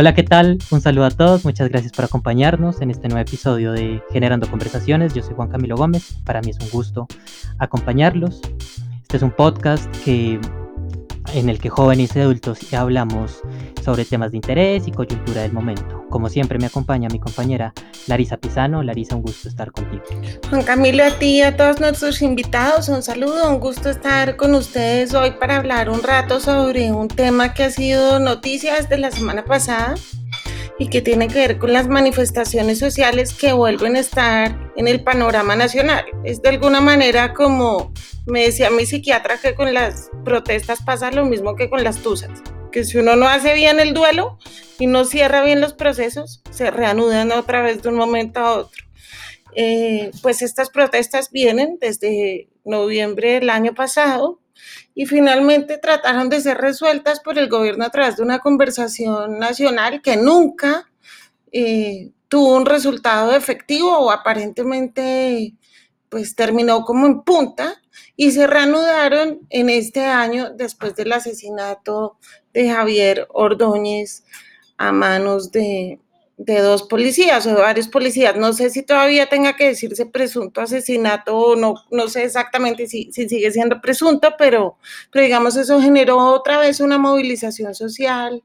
Hola, 0.00 0.14
¿qué 0.14 0.22
tal? 0.22 0.58
Un 0.70 0.80
saludo 0.80 1.06
a 1.06 1.10
todos, 1.10 1.44
muchas 1.44 1.68
gracias 1.68 1.90
por 1.92 2.04
acompañarnos 2.04 2.80
en 2.82 2.92
este 2.92 3.08
nuevo 3.08 3.20
episodio 3.20 3.72
de 3.72 4.00
Generando 4.12 4.48
Conversaciones. 4.48 5.12
Yo 5.12 5.24
soy 5.24 5.34
Juan 5.34 5.48
Camilo 5.48 5.74
Gómez, 5.74 6.20
para 6.24 6.40
mí 6.40 6.50
es 6.50 6.58
un 6.60 6.70
gusto 6.70 7.08
acompañarlos. 7.58 8.40
Este 9.02 9.16
es 9.16 9.24
un 9.24 9.32
podcast 9.32 9.92
que, 10.04 10.38
en 11.34 11.48
el 11.48 11.58
que 11.58 11.68
jóvenes 11.68 12.14
y 12.14 12.20
adultos 12.20 12.72
hablamos 12.72 13.40
sobre 13.84 14.04
temas 14.04 14.30
de 14.30 14.36
interés 14.36 14.86
y 14.86 14.92
coyuntura 14.92 15.42
del 15.42 15.52
momento. 15.52 15.97
Como 16.10 16.28
siempre 16.28 16.58
me 16.58 16.66
acompaña 16.66 17.08
mi 17.08 17.18
compañera 17.18 17.74
Larisa 18.06 18.38
Pisano. 18.38 18.82
Larisa, 18.82 19.14
un 19.14 19.22
gusto 19.22 19.48
estar 19.48 19.70
contigo. 19.72 20.02
Juan 20.48 20.62
Camilo, 20.62 21.04
a 21.04 21.10
ti 21.10 21.38
y 21.38 21.42
a 21.42 21.56
todos 21.56 21.80
nuestros 21.80 22.22
invitados, 22.22 22.88
un 22.88 23.02
saludo, 23.02 23.50
un 23.50 23.60
gusto 23.60 23.90
estar 23.90 24.36
con 24.36 24.54
ustedes 24.54 25.14
hoy 25.14 25.32
para 25.32 25.56
hablar 25.56 25.90
un 25.90 26.02
rato 26.02 26.40
sobre 26.40 26.92
un 26.92 27.08
tema 27.08 27.52
que 27.52 27.64
ha 27.64 27.70
sido 27.70 28.18
noticia 28.18 28.76
desde 28.76 28.98
la 28.98 29.10
semana 29.10 29.44
pasada 29.44 29.94
y 30.78 30.88
que 30.88 31.02
tiene 31.02 31.28
que 31.28 31.40
ver 31.40 31.58
con 31.58 31.72
las 31.72 31.88
manifestaciones 31.88 32.78
sociales 32.78 33.34
que 33.34 33.52
vuelven 33.52 33.96
a 33.96 34.00
estar 34.00 34.56
en 34.76 34.88
el 34.88 35.02
panorama 35.02 35.56
nacional. 35.56 36.04
Es 36.24 36.40
de 36.40 36.50
alguna 36.50 36.80
manera 36.80 37.34
como 37.34 37.92
me 38.26 38.44
decía 38.44 38.70
mi 38.70 38.86
psiquiatra 38.86 39.38
que 39.38 39.54
con 39.54 39.74
las 39.74 40.10
protestas 40.24 40.82
pasa 40.82 41.10
lo 41.10 41.24
mismo 41.24 41.56
que 41.56 41.68
con 41.68 41.82
las 41.82 41.98
tusas 41.98 42.42
que 42.70 42.84
si 42.84 42.98
uno 42.98 43.16
no 43.16 43.28
hace 43.28 43.54
bien 43.54 43.80
el 43.80 43.94
duelo 43.94 44.38
y 44.78 44.86
no 44.86 45.04
cierra 45.04 45.42
bien 45.42 45.60
los 45.60 45.74
procesos, 45.74 46.42
se 46.50 46.70
reanudan 46.70 47.32
otra 47.32 47.62
vez 47.62 47.82
de 47.82 47.88
un 47.88 47.96
momento 47.96 48.40
a 48.40 48.58
otro. 48.58 48.84
Eh, 49.54 50.10
pues 50.22 50.42
estas 50.42 50.70
protestas 50.70 51.30
vienen 51.30 51.78
desde 51.80 52.48
noviembre 52.64 53.34
del 53.34 53.50
año 53.50 53.74
pasado 53.74 54.40
y 54.94 55.06
finalmente 55.06 55.78
trataron 55.78 56.28
de 56.28 56.40
ser 56.40 56.58
resueltas 56.58 57.20
por 57.20 57.38
el 57.38 57.48
gobierno 57.48 57.84
a 57.84 57.90
través 57.90 58.16
de 58.16 58.22
una 58.22 58.40
conversación 58.40 59.38
nacional 59.38 60.02
que 60.02 60.16
nunca 60.16 60.90
eh, 61.50 62.10
tuvo 62.28 62.56
un 62.56 62.66
resultado 62.66 63.34
efectivo 63.34 63.98
o 63.98 64.10
aparentemente 64.10 65.54
pues 66.08 66.34
terminó 66.34 66.84
como 66.84 67.06
en 67.06 67.22
punta 67.22 67.80
y 68.16 68.32
se 68.32 68.46
reanudaron 68.46 69.40
en 69.50 69.70
este 69.70 70.04
año 70.04 70.50
después 70.50 70.94
del 70.94 71.12
asesinato 71.12 72.18
de 72.58 72.68
Javier 72.68 73.28
Ordóñez 73.30 74.24
a 74.78 74.90
manos 74.90 75.52
de, 75.52 76.00
dos 76.36 76.82
policías 76.82 77.46
o 77.46 77.50
de 77.50 77.60
varios 77.60 77.86
policías. 77.86 78.34
No 78.36 78.52
sé 78.52 78.70
si 78.70 78.82
todavía 78.82 79.28
tenga 79.28 79.54
que 79.54 79.68
decirse 79.68 80.06
presunto 80.06 80.60
asesinato 80.60 81.36
o 81.36 81.56
no, 81.56 81.74
no 81.92 82.08
sé 82.08 82.24
exactamente 82.24 82.88
si, 82.88 83.12
sigue 83.12 83.50
siendo 83.52 83.80
presunto, 83.80 84.34
pero, 84.36 84.76
pero 85.12 85.24
digamos 85.24 85.56
eso 85.56 85.80
generó 85.80 86.16
otra 86.18 86.58
vez 86.58 86.80
una 86.80 86.98
movilización 86.98 87.76
social 87.76 88.42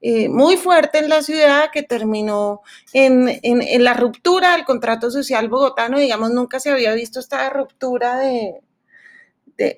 eh, 0.00 0.30
muy 0.30 0.56
fuerte 0.56 0.98
en 0.98 1.10
la 1.10 1.20
ciudad 1.20 1.70
que 1.70 1.82
terminó 1.82 2.62
en, 2.94 3.28
en, 3.42 3.84
la 3.84 3.92
ruptura 3.92 4.52
del 4.52 4.64
contrato 4.64 5.10
social 5.10 5.50
bogotano. 5.50 5.98
Digamos, 5.98 6.30
nunca 6.30 6.60
se 6.60 6.70
había 6.70 6.94
visto 6.94 7.20
esta 7.20 7.50
ruptura 7.50 8.18
de, 8.18 8.62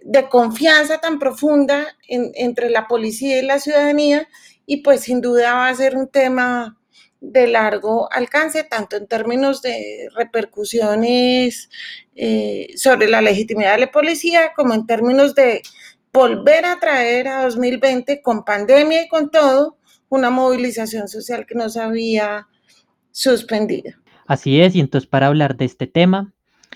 de, 0.02 0.28
confianza 0.28 0.98
tan 0.98 1.18
profunda 1.18 1.96
entre 2.06 2.70
la 2.70 2.86
policía 2.86 3.38
y 3.40 3.46
la 3.46 3.58
ciudadanía 3.58 4.28
y 4.64 4.78
pues 4.78 5.00
sin 5.00 5.20
duda 5.20 5.54
va 5.54 5.68
a 5.68 5.74
ser 5.74 5.96
un 5.96 6.08
tema 6.08 6.78
de 7.20 7.46
largo 7.46 8.10
alcance, 8.12 8.64
tanto 8.64 8.96
en 8.96 9.06
términos 9.06 9.62
de 9.62 10.08
repercusiones 10.14 11.68
eh, 12.14 12.68
sobre 12.76 13.08
la 13.08 13.22
legitimidad 13.22 13.74
de 13.74 13.80
la 13.80 13.90
policía, 13.90 14.52
como 14.56 14.74
en 14.74 14.86
términos 14.86 15.34
de 15.34 15.62
volver 16.12 16.64
a 16.64 16.78
traer 16.78 17.28
a 17.28 17.44
2020 17.44 18.22
con 18.22 18.44
pandemia 18.44 19.04
y 19.04 19.08
con 19.08 19.30
todo 19.30 19.78
una 20.08 20.30
movilización 20.30 21.08
social 21.08 21.46
que 21.46 21.54
no 21.54 21.68
se 21.68 21.80
había 21.80 22.48
suspendido. 23.10 23.92
Así 24.26 24.60
es, 24.60 24.74
y 24.74 24.80
entonces 24.80 25.08
para 25.08 25.28
hablar 25.28 25.56
de 25.56 25.64
este 25.64 25.86
tema, 25.86 26.32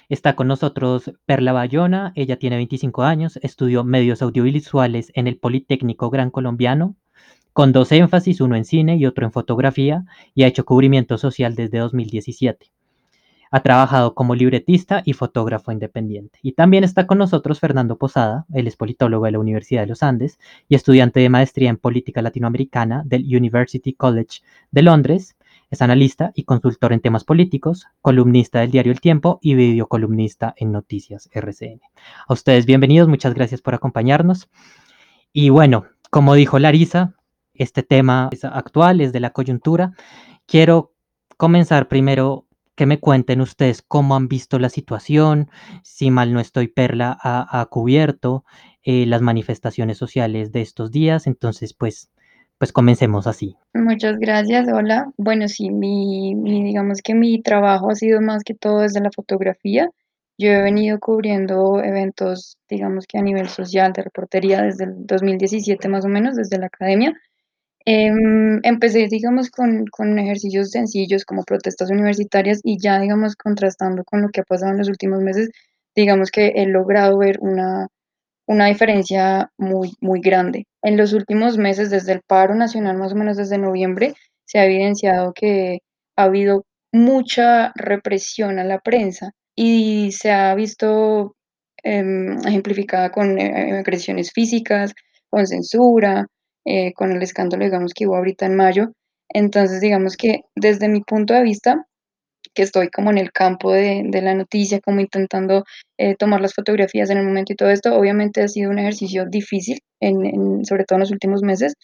Está 0.09 0.37
con 0.37 0.47
nosotros 0.47 1.11
Perla 1.25 1.53
Bayona, 1.53 2.13
ella 2.15 2.39
tiene 2.39 2.55
25 2.55 3.03
años, 3.03 3.41
estudió 3.43 3.83
medios 3.83 4.23
audiovisuales 4.23 5.11
en 5.17 5.27
el 5.27 5.37
Politécnico 5.37 6.11
Gran 6.11 6.31
Colombiano, 6.31 6.95
con 7.53 7.73
dos 7.73 7.91
énfasis, 7.91 8.41
uno 8.41 8.55
en 8.55 8.65
cine 8.65 8.97
y 8.97 9.07
otro 9.07 9.27
en 9.27 9.33
fotografía, 9.33 10.05
y 10.33 10.45
ha 10.45 10.47
hecho 10.47 10.65
cubrimiento 10.65 11.19
social 11.19 11.57
desde 11.57 11.79
2017. 11.79 12.71
Ha 13.51 13.61
trabajado 13.63 14.15
como 14.15 14.37
libretista 14.37 15.03
y 15.05 15.13
fotógrafo 15.13 15.73
independiente. 15.73 16.39
Y 16.41 16.53
también 16.53 16.85
está 16.85 17.09
con 17.09 17.19
nosotros 17.19 17.59
Fernando 17.59 17.99
Posada, 17.99 18.47
él 18.53 18.69
es 18.69 18.77
politólogo 18.77 19.25
de 19.25 19.33
la 19.33 19.41
Universidad 19.41 19.81
de 19.81 19.89
los 19.89 20.05
Andes 20.05 20.39
y 20.69 20.77
estudiante 20.77 21.19
de 21.19 21.31
maestría 21.31 21.71
en 21.71 21.79
política 21.79 22.23
latinoamericana 22.23 23.03
del 23.05 23.23
University 23.23 23.93
College 23.93 24.43
de 24.71 24.83
Londres 24.83 25.37
analista 25.83 26.33
y 26.35 26.45
consultor 26.45 26.93
en 26.93 27.01
temas 27.01 27.25
políticos, 27.25 27.87
columnista 28.01 28.61
del 28.61 28.71
diario 28.71 28.93
El 28.93 29.01
Tiempo 29.01 29.39
y 29.43 29.55
videocolumnista 29.55 30.55
en 30.57 30.73
Noticias 30.73 31.29
RCN. 31.33 31.81
A 32.27 32.33
ustedes 32.33 32.67
bienvenidos, 32.67 33.09
muchas 33.09 33.35
gracias 33.35 33.63
por 33.63 33.75
acompañarnos. 33.75 34.49
Y 35.33 35.51
bueno, 35.51 35.87
como 36.11 36.35
dijo 36.35 36.59
Larisa, 36.59 37.15
este 37.55 37.83
tema 37.83 38.29
es 38.33 38.45
actual, 38.45 39.01
es 39.01 39.13
de 39.13 39.21
la 39.21 39.31
coyuntura. 39.31 39.93
Quiero 40.47 40.95
comenzar 41.37 41.89
primero 41.89 42.47
que 42.75 42.87
me 42.87 43.01
cuenten 43.01 43.41
ustedes 43.41 43.83
cómo 43.83 44.17
han 44.17 44.29
visto 44.29 44.59
la 44.59 44.69
situación, 44.69 45.51
si 45.83 46.11
mal 46.11 46.33
no 46.33 46.41
estoy, 46.41 46.69
Perla 46.69 47.19
ha, 47.21 47.67
cubierto 47.71 48.45
eh, 48.83 49.07
las 49.07 49.23
manifestaciones 49.23 49.97
sociales 49.97 50.53
de 50.53 50.61
estos 50.61 50.91
días. 50.91 51.27
Entonces, 51.27 51.73
pues 51.73 52.11
pues 52.59 52.73
comencemos 52.73 53.27
así. 53.27 53.57
Muchas 53.75 54.19
gracias, 54.19 54.67
hola. 54.73 55.11
Bueno, 55.17 55.49
sí, 55.49 55.71
mi, 55.71 56.35
digamos 56.35 57.03
que 57.03 57.15
mi 57.15 57.43
trabajo 57.43 57.91
ha 57.91 57.95
sido 57.95 58.21
más 58.21 58.45
que 58.45 58.55
todo 58.55 58.81
desde 58.81 59.01
la 59.01 59.11
fotografía. 59.11 59.91
Yo 60.39 60.51
he 60.51 60.63
venido 60.63 60.99
cubriendo 60.99 61.83
eventos, 61.83 62.59
digamos 62.69 63.07
que 63.07 63.19
a 63.19 63.23
nivel 63.23 63.49
social, 63.49 63.93
de 63.93 64.03
reportería 64.03 64.63
desde 64.63 64.85
el 64.85 65.07
2017 65.07 65.89
más 65.89 66.05
o 66.05 66.09
menos, 66.09 66.37
desde 66.37 66.59
la 66.59 66.67
academia. 66.67 67.15
Em, 67.85 68.61
empecé, 68.65 69.07
digamos, 69.09 69.51
con, 69.51 69.87
con 69.87 70.19
ejercicios 70.19 70.71
sencillos 70.71 71.25
como 71.25 71.45
protestas 71.45 71.91
universitarias 71.91 72.61
y 72.65 72.79
ya, 72.81 72.99
digamos, 72.99 73.37
contrastando 73.37 74.03
con 74.05 74.23
lo 74.23 74.29
que 74.31 74.41
ha 74.41 74.45
pasado 74.45 74.73
en 74.73 74.79
los 74.79 74.89
últimos 74.89 75.23
meses, 75.23 75.51
digamos 75.95 76.31
que 76.31 76.53
he 76.57 76.67
logrado 76.67 77.19
ver 77.19 77.39
una, 77.41 77.89
una 78.47 78.67
diferencia 78.67 79.51
muy, 79.59 79.93
muy 80.01 80.21
grande. 80.21 80.67
En 80.83 80.97
los 80.97 81.13
últimos 81.13 81.59
meses, 81.59 81.91
desde 81.91 82.13
el 82.13 82.23
paro 82.27 82.55
nacional, 82.55 82.97
más 82.97 83.13
o 83.13 83.17
menos 83.17 83.37
desde 83.37 83.59
noviembre, 83.59 84.15
se 84.45 84.59
ha 84.59 84.67
evidenciado 84.67 85.33
que 85.35 85.81
ha 86.17 86.25
habido 86.25 86.65
mucha 86.93 87.73
represión 87.75 88.59
a 88.59 88.65
la 88.65 88.79
prensa 88.79 89.33
y 89.57 90.13
se 90.13 90.31
ha 90.31 90.55
visto 90.55 91.35
em, 91.83 92.39
ejemplificada 92.47 93.11
con 93.11 93.39
eh, 93.39 93.79
agresiones 93.79 94.33
físicas, 94.33 94.95
con 95.31 95.47
censura, 95.47 96.27
eh, 96.65 96.93
con 96.95 97.13
el 97.13 97.23
escándalo, 97.23 97.65
digamos, 97.65 97.95
que 97.95 98.07
hubo 98.07 98.17
ahorita 98.17 98.47
en 98.47 98.57
mayo. 98.57 98.93
Entonces, 99.29 99.81
digamos 99.81 100.17
que 100.17 100.43
desde 100.55 100.89
mi 100.89 101.01
punto 101.03 101.35
de 101.35 101.43
vista, 101.43 101.87
que 102.57 102.63
estoy 102.63 102.89
como 102.89 103.11
en 103.11 103.19
el 103.19 103.31
campo 103.31 103.71
de, 103.73 104.03
de 104.05 104.23
la 104.23 104.35
noticia, 104.35 104.81
como 104.81 105.01
intentando 105.01 105.65
eh, 105.99 106.17
tomar 106.17 106.41
las 106.41 106.55
fotografías 106.55 107.11
en 107.11 107.19
el 107.19 107.27
momento 107.27 107.53
y 107.53 107.57
todo 107.57 107.71
esto, 107.71 107.95
obviamente 107.95 108.43
ha 108.43 108.49
sido 108.49 108.71
un 108.71 108.79
ejercicio 108.79 109.27
difícil, 109.27 109.79
en, 110.01 110.65
sobre 110.65 110.85
todo 110.85 110.97
en 110.97 111.01
los 111.01 111.13
últimos 111.13 111.43
meses. 111.43 111.75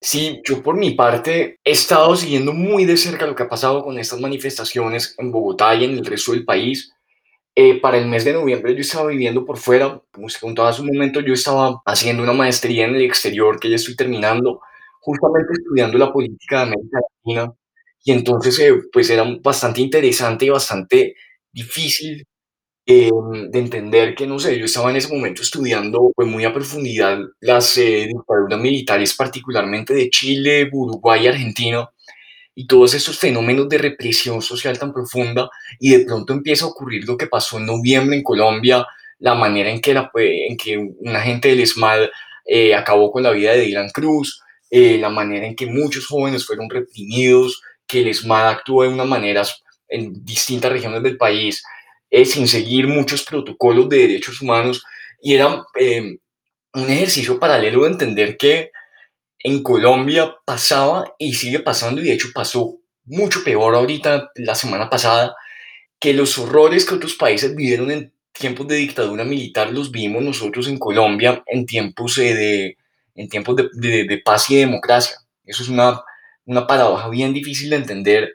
Sí, 0.00 0.40
yo 0.44 0.62
por 0.62 0.76
mi 0.76 0.92
parte 0.92 1.58
he 1.64 1.70
estado 1.70 2.14
siguiendo 2.14 2.52
muy 2.52 2.84
de 2.84 2.96
cerca 2.96 3.26
lo 3.26 3.34
que 3.34 3.44
ha 3.44 3.48
pasado 3.48 3.82
con 3.82 3.98
estas 3.98 4.20
manifestaciones 4.20 5.14
en 5.18 5.32
Bogotá 5.32 5.74
y 5.74 5.84
en 5.84 5.92
el 5.92 6.04
resto 6.04 6.32
del 6.32 6.44
país. 6.44 6.92
Eh, 7.54 7.80
para 7.80 7.98
el 7.98 8.06
mes 8.06 8.24
de 8.24 8.32
noviembre 8.32 8.74
yo 8.74 8.80
estaba 8.80 9.08
viviendo 9.08 9.44
por 9.44 9.58
fuera, 9.58 10.00
como 10.10 10.28
se 10.28 10.40
contaba 10.40 10.70
hace 10.70 10.82
un 10.82 10.88
momento, 10.88 11.20
yo 11.20 11.34
estaba 11.34 11.82
haciendo 11.86 12.22
una 12.22 12.32
maestría 12.32 12.86
en 12.86 12.96
el 12.96 13.02
exterior 13.02 13.60
que 13.60 13.70
ya 13.70 13.76
estoy 13.76 13.94
terminando, 13.94 14.60
justamente 15.00 15.52
estudiando 15.52 15.98
la 15.98 16.12
política 16.12 16.58
de 16.58 16.62
América 16.62 16.98
Latina 17.24 17.54
y 18.04 18.12
entonces, 18.12 18.58
eh, 18.58 18.74
pues 18.92 19.10
era 19.10 19.24
bastante 19.42 19.80
interesante 19.80 20.46
y 20.46 20.50
bastante 20.50 21.14
difícil 21.52 22.24
eh, 22.86 23.10
de 23.50 23.58
entender 23.58 24.14
que, 24.16 24.26
no 24.26 24.38
sé, 24.40 24.58
yo 24.58 24.64
estaba 24.64 24.90
en 24.90 24.96
ese 24.96 25.12
momento 25.14 25.42
estudiando 25.42 26.12
pues, 26.14 26.28
muy 26.28 26.44
a 26.44 26.52
profundidad 26.52 27.18
las 27.40 27.78
eh, 27.78 28.08
dictaduras 28.08 28.60
militares, 28.60 29.14
particularmente 29.14 29.94
de 29.94 30.10
Chile, 30.10 30.68
Uruguay 30.72 31.24
y 31.24 31.28
Argentina, 31.28 31.88
y 32.54 32.66
todos 32.66 32.94
esos 32.94 33.18
fenómenos 33.18 33.68
de 33.68 33.78
represión 33.78 34.42
social 34.42 34.78
tan 34.78 34.92
profunda, 34.92 35.48
y 35.78 35.90
de 35.90 36.04
pronto 36.04 36.32
empieza 36.32 36.64
a 36.64 36.68
ocurrir 36.68 37.04
lo 37.06 37.16
que 37.16 37.28
pasó 37.28 37.58
en 37.58 37.66
noviembre 37.66 38.16
en 38.16 38.22
Colombia, 38.24 38.86
la 39.20 39.34
manera 39.34 39.70
en 39.70 39.80
que, 39.80 39.94
la, 39.94 40.10
en 40.16 40.56
que 40.56 40.76
un 40.78 41.16
agente 41.16 41.48
del 41.48 41.60
ESMAD 41.60 42.08
acabó 42.76 43.12
con 43.12 43.22
la 43.22 43.30
vida 43.30 43.52
de 43.52 43.60
Dylan 43.60 43.90
Cruz, 43.90 44.42
la 44.70 45.08
manera 45.10 45.46
en 45.46 45.54
que 45.54 45.66
muchos 45.66 46.06
jóvenes 46.06 46.44
fueron 46.44 46.68
reprimidos, 46.68 47.62
que 47.86 48.00
el 48.00 48.08
ESMAD 48.08 48.48
actúa 48.48 48.86
de 48.86 48.92
una 48.92 49.04
manera 49.04 49.42
en 49.88 50.24
distintas 50.24 50.72
regiones 50.72 51.02
del 51.02 51.16
país 51.16 51.62
eh, 52.10 52.24
sin 52.24 52.48
seguir 52.48 52.86
muchos 52.86 53.24
protocolos 53.24 53.88
de 53.88 53.98
derechos 53.98 54.40
humanos 54.40 54.82
y 55.20 55.34
era 55.34 55.64
em, 55.76 56.18
un 56.74 56.90
ejercicio 56.90 57.38
paralelo 57.38 57.84
de 57.84 57.90
entender 57.90 58.36
que 58.36 58.70
en 59.38 59.62
Colombia 59.62 60.34
pasaba 60.44 61.14
y 61.18 61.34
sigue 61.34 61.60
pasando, 61.60 62.00
y 62.00 62.04
de 62.04 62.12
hecho 62.12 62.28
pasó 62.32 62.78
mucho 63.04 63.42
peor 63.42 63.74
ahorita 63.74 64.30
la 64.36 64.54
semana 64.54 64.88
pasada, 64.88 65.34
que 65.98 66.12
los 66.12 66.38
horrores 66.38 66.84
que 66.84 66.94
otros 66.94 67.14
países 67.14 67.54
vivieron 67.54 67.90
en 67.90 68.12
tiempos 68.32 68.66
de 68.68 68.76
dictadura 68.76 69.24
militar 69.24 69.72
los 69.72 69.90
vimos 69.90 70.22
nosotros 70.22 70.68
en 70.68 70.78
Colombia 70.78 71.42
en 71.46 71.66
tiempos 71.66 72.16
de, 72.16 72.76
en 73.14 73.28
tiempos 73.28 73.56
de, 73.56 74.22
paz 74.24 74.50
y 74.50 74.56
democracia. 74.56 75.16
Eso 75.44 75.62
es 75.62 75.68
una, 75.68 76.02
una 76.52 76.66
paradoja 76.66 77.08
bien 77.08 77.32
difícil 77.32 77.70
de 77.70 77.76
entender. 77.76 78.34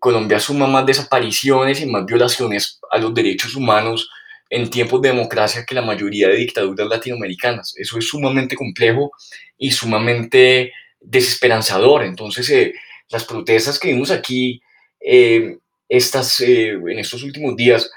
Colombia 0.00 0.40
suma 0.40 0.66
más 0.66 0.86
desapariciones 0.86 1.80
y 1.80 1.86
más 1.86 2.04
violaciones 2.04 2.80
a 2.90 2.98
los 2.98 3.14
derechos 3.14 3.54
humanos 3.54 4.10
en 4.50 4.70
tiempos 4.70 5.02
de 5.02 5.10
democracia 5.10 5.64
que 5.66 5.74
la 5.74 5.82
mayoría 5.82 6.28
de 6.28 6.36
dictaduras 6.36 6.88
latinoamericanas. 6.88 7.74
Eso 7.76 7.98
es 7.98 8.08
sumamente 8.08 8.56
complejo 8.56 9.10
y 9.56 9.70
sumamente 9.70 10.72
desesperanzador. 11.00 12.04
Entonces, 12.04 12.48
eh, 12.50 12.74
las 13.10 13.24
protestas 13.24 13.78
que 13.78 13.88
vimos 13.88 14.10
aquí 14.10 14.60
eh, 15.00 15.58
estas, 15.88 16.40
eh, 16.40 16.70
en 16.70 16.98
estos 16.98 17.22
últimos 17.22 17.56
días, 17.56 17.90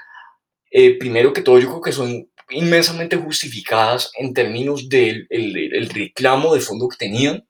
primero 0.98 1.34
que 1.34 1.42
todo, 1.42 1.58
yo 1.58 1.68
creo 1.68 1.82
que 1.82 1.92
son 1.92 2.26
inmensamente 2.48 3.16
justificadas 3.16 4.10
en 4.16 4.32
términos 4.32 4.88
del 4.88 5.26
el, 5.28 5.88
reclamo 5.90 6.54
de 6.54 6.60
fondo 6.60 6.88
que 6.88 6.96
tenían. 6.96 7.46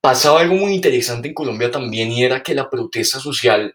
Pasaba 0.00 0.40
algo 0.40 0.54
muy 0.54 0.74
interesante 0.74 1.28
en 1.28 1.34
Colombia 1.34 1.70
también 1.70 2.10
y 2.12 2.24
era 2.24 2.42
que 2.42 2.54
la 2.54 2.70
protesta 2.70 3.18
social 3.18 3.74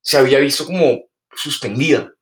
se 0.00 0.16
había 0.18 0.38
visto 0.38 0.66
como 0.66 1.02
suspendida 1.34 2.12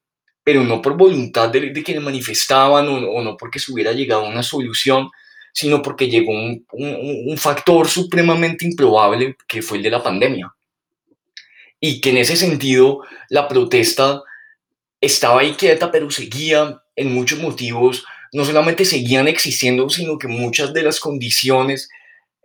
pero 0.42 0.64
no 0.64 0.80
por 0.80 0.96
voluntad 0.96 1.48
de, 1.48 1.70
de 1.70 1.82
quienes 1.82 2.02
manifestaban 2.02 2.88
o, 2.88 3.22
no 3.22 3.36
porque 3.36 3.58
se 3.58 3.72
hubiera 3.72 3.92
llegado 3.92 4.24
a 4.24 4.28
una 4.28 4.42
solución, 4.42 5.10
sino 5.52 5.82
porque 5.82 6.08
llegó 6.08 6.32
un, 6.32 6.66
un, 6.72 7.38
factor 7.38 7.88
supremamente 7.88 8.64
improbable 8.64 9.36
que 9.46 9.62
fue 9.62 9.78
el 9.78 9.84
de 9.84 9.90
la 9.90 10.02
pandemia. 10.02 10.52
Y 11.78 12.00
que 12.00 12.10
en 12.10 12.18
ese 12.18 12.36
sentido 12.36 13.02
la 13.28 13.48
protesta 13.48 14.22
estaba 15.00 15.40
ahí 15.40 15.52
quieta, 15.52 15.90
pero 15.90 16.10
seguía 16.10 16.82
en 16.96 17.14
muchos 17.14 17.38
motivos, 17.38 18.04
no 18.32 18.44
solamente 18.44 18.84
seguían 18.84 19.28
existiendo, 19.28 19.88
sino 19.88 20.18
que 20.18 20.28
muchas 20.28 20.72
de 20.72 20.82
las 20.82 21.00
condiciones 21.00 21.88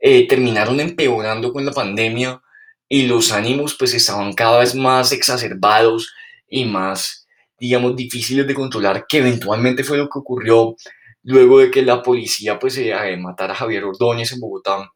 eh, 0.01 0.27
terminaron 0.27 0.80
empeorando 0.80 1.51
con 1.51 1.65
la 1.65 1.71
pandemia 1.71 2.42
y 2.88 3.07
los 3.07 3.31
ánimos 3.31 3.75
pues 3.77 3.94
estaban 3.94 4.33
cada 4.33 4.59
vez 4.59 4.75
más 4.75 5.12
exacerbados 5.12 6.13
y 6.47 6.65
más 6.65 7.25
digamos, 7.59 7.95
difíciles 7.95 8.47
de 8.47 8.53
controlar, 8.53 9.06
que 9.07 9.19
eventualmente 9.19 9.83
fue 9.83 9.97
lo 9.97 10.09
que 10.09 10.19
ocurrió 10.19 10.75
luego 11.24 11.59
de 11.59 11.71
que 11.71 11.81
la 11.81 12.01
policía 12.01 12.59
pues 12.59 12.77
eh, 12.77 12.94
matara 13.18 13.53
a 13.53 13.56
Javier 13.56 13.86
Ordóñez 13.86 14.31
en 14.33 14.39
Bogotá. 14.39 14.92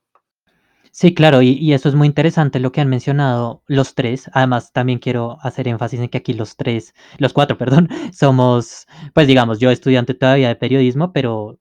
Sí, 0.92 1.14
claro, 1.14 1.42
y, 1.42 1.52
y, 1.52 1.74
eso 1.74 1.88
es 1.88 1.96
muy 1.96 2.08
interesante 2.08 2.60
lo 2.60 2.72
que 2.72 2.82
han 2.82 2.90
mencionado 2.90 3.64
los 3.68 3.96
tres. 3.96 4.30
Además, 4.34 4.74
también 4.74 5.00
quiero 5.00 5.38
hacer 5.42 5.68
énfasis 5.68 6.00
en 6.00 6.10
que 6.10 6.18
aquí 6.18 6.34
los 6.34 6.58
tres, 6.58 6.94
los 7.18 7.32
cuatro, 7.32 7.58
perdón, 7.58 7.90
somos, 8.12 8.88
pues 9.14 9.28
digamos, 9.28 9.60
yo 9.60 9.72
estudiante 9.72 10.14
todavía 10.14 10.50
de 10.50 10.56
periodismo, 10.56 11.14
pero 11.14 11.58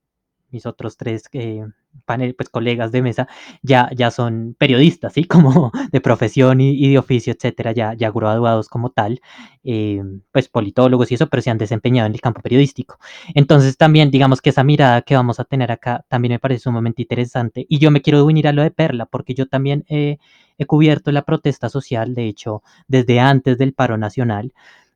mis 0.50 0.66
otros 0.66 0.96
tres 0.96 1.24
eh, 1.32 1.62
panel, 2.04 2.34
pues 2.34 2.48
colegas 2.48 2.92
de 2.92 3.02
mesa 3.02 3.28
ya, 3.62 3.90
ya 3.94 4.10
son 4.10 4.54
periodistas, 4.58 5.12
¿sí? 5.12 5.24
Como 5.28 5.70
de 5.92 6.00
profesión 6.00 6.60
y, 6.60 6.90
de 6.90 6.98
oficio, 6.98 7.32
etcétera, 7.32 7.72
ya, 7.72 7.94
ya 7.94 8.10
graduados 8.10 8.68
como 8.68 8.90
tal, 8.90 9.20
eh, 9.64 10.02
pues 10.32 10.48
politólogos 10.48 11.10
y 11.10 11.14
eso, 11.14 11.28
pero 11.28 11.42
se 11.42 11.50
han 11.50 11.58
desempeñado 11.58 12.06
en 12.06 12.14
el 12.14 12.20
campo 12.20 12.40
periodístico. 12.40 12.98
Entonces 13.34 13.76
también, 13.76 14.10
digamos 14.10 14.40
que 14.40 14.50
esa 14.50 14.64
mirada 14.64 15.02
que 15.02 15.14
vamos 15.14 15.40
a 15.40 15.44
tener 15.44 15.70
acá 15.72 16.04
también 16.08 16.32
me 16.32 16.38
parece 16.38 16.64
sumamente 16.64 17.02
interesante 17.02 17.66
y 17.68 17.78
yo 17.78 17.90
me 17.90 18.02
quiero 18.02 18.24
unir 18.24 18.48
a 18.48 18.52
lo 18.52 18.62
de 18.62 18.70
Perla 18.70 19.06
porque 19.06 19.34
yo 19.34 19.46
también 19.46 19.84
he 19.88 20.18
cubierto 20.66 21.12
la 21.12 21.22
protesta 21.22 21.68
social, 21.68 22.14
de 22.14 22.26
hecho, 22.26 22.62
desde 22.88 23.20
antes 23.20 23.58
del 23.58 23.74
paro 23.74 23.96
nacional 23.96 24.52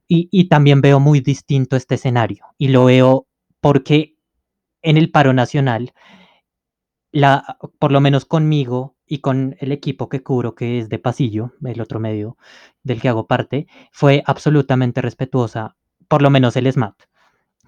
y, 0.08 0.28
y 0.30 0.48
también 0.48 0.80
veo 0.80 1.00
muy 1.00 1.20
distinto 1.20 1.76
este 1.76 1.94
escenario 1.94 2.46
y 2.58 2.68
lo 2.68 2.86
veo 2.86 3.26
porque 3.60 4.16
en 4.82 4.96
el 4.96 5.10
paro 5.10 5.32
nacional 5.32 5.92
la, 7.12 7.58
por 7.78 7.92
lo 7.92 8.00
menos 8.00 8.24
conmigo 8.24 8.96
y 9.06 9.18
con 9.18 9.56
el 9.60 9.70
equipo 9.72 10.08
que 10.08 10.22
cubro, 10.22 10.54
que 10.54 10.78
es 10.78 10.88
de 10.88 10.98
pasillo, 10.98 11.52
el 11.64 11.80
otro 11.80 12.00
medio 12.00 12.38
del 12.82 13.00
que 13.00 13.08
hago 13.08 13.26
parte, 13.26 13.66
fue 13.92 14.22
absolutamente 14.26 15.02
respetuosa, 15.02 15.76
por 16.08 16.22
lo 16.22 16.30
menos 16.30 16.56
el 16.56 16.72
SMAT. 16.72 16.94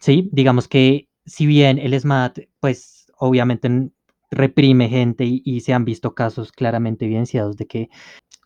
Sí, 0.01 0.29
digamos 0.33 0.67
que 0.67 1.09
si 1.27 1.47
bien 1.47 1.79
el 1.79 1.99
SMAT, 1.99 2.39
pues 2.61 3.07
obviamente 3.19 3.91
reprime 4.31 4.89
gente 4.89 5.25
y, 5.27 5.61
se 5.61 5.75
han 5.75 5.85
visto 5.85 6.15
casos 6.15 6.51
claramente 6.51 7.05
evidenciados 7.05 7.57
de 7.57 7.67
que 7.67 7.89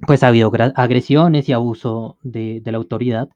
pues 0.06 0.22
ha 0.22 0.28
habido 0.28 0.52
agresiones 0.76 1.48
y 1.48 1.52
abuso 1.52 2.18
de, 2.22 2.60
de 2.60 2.72
la 2.72 2.78
autoridad, 2.78 3.28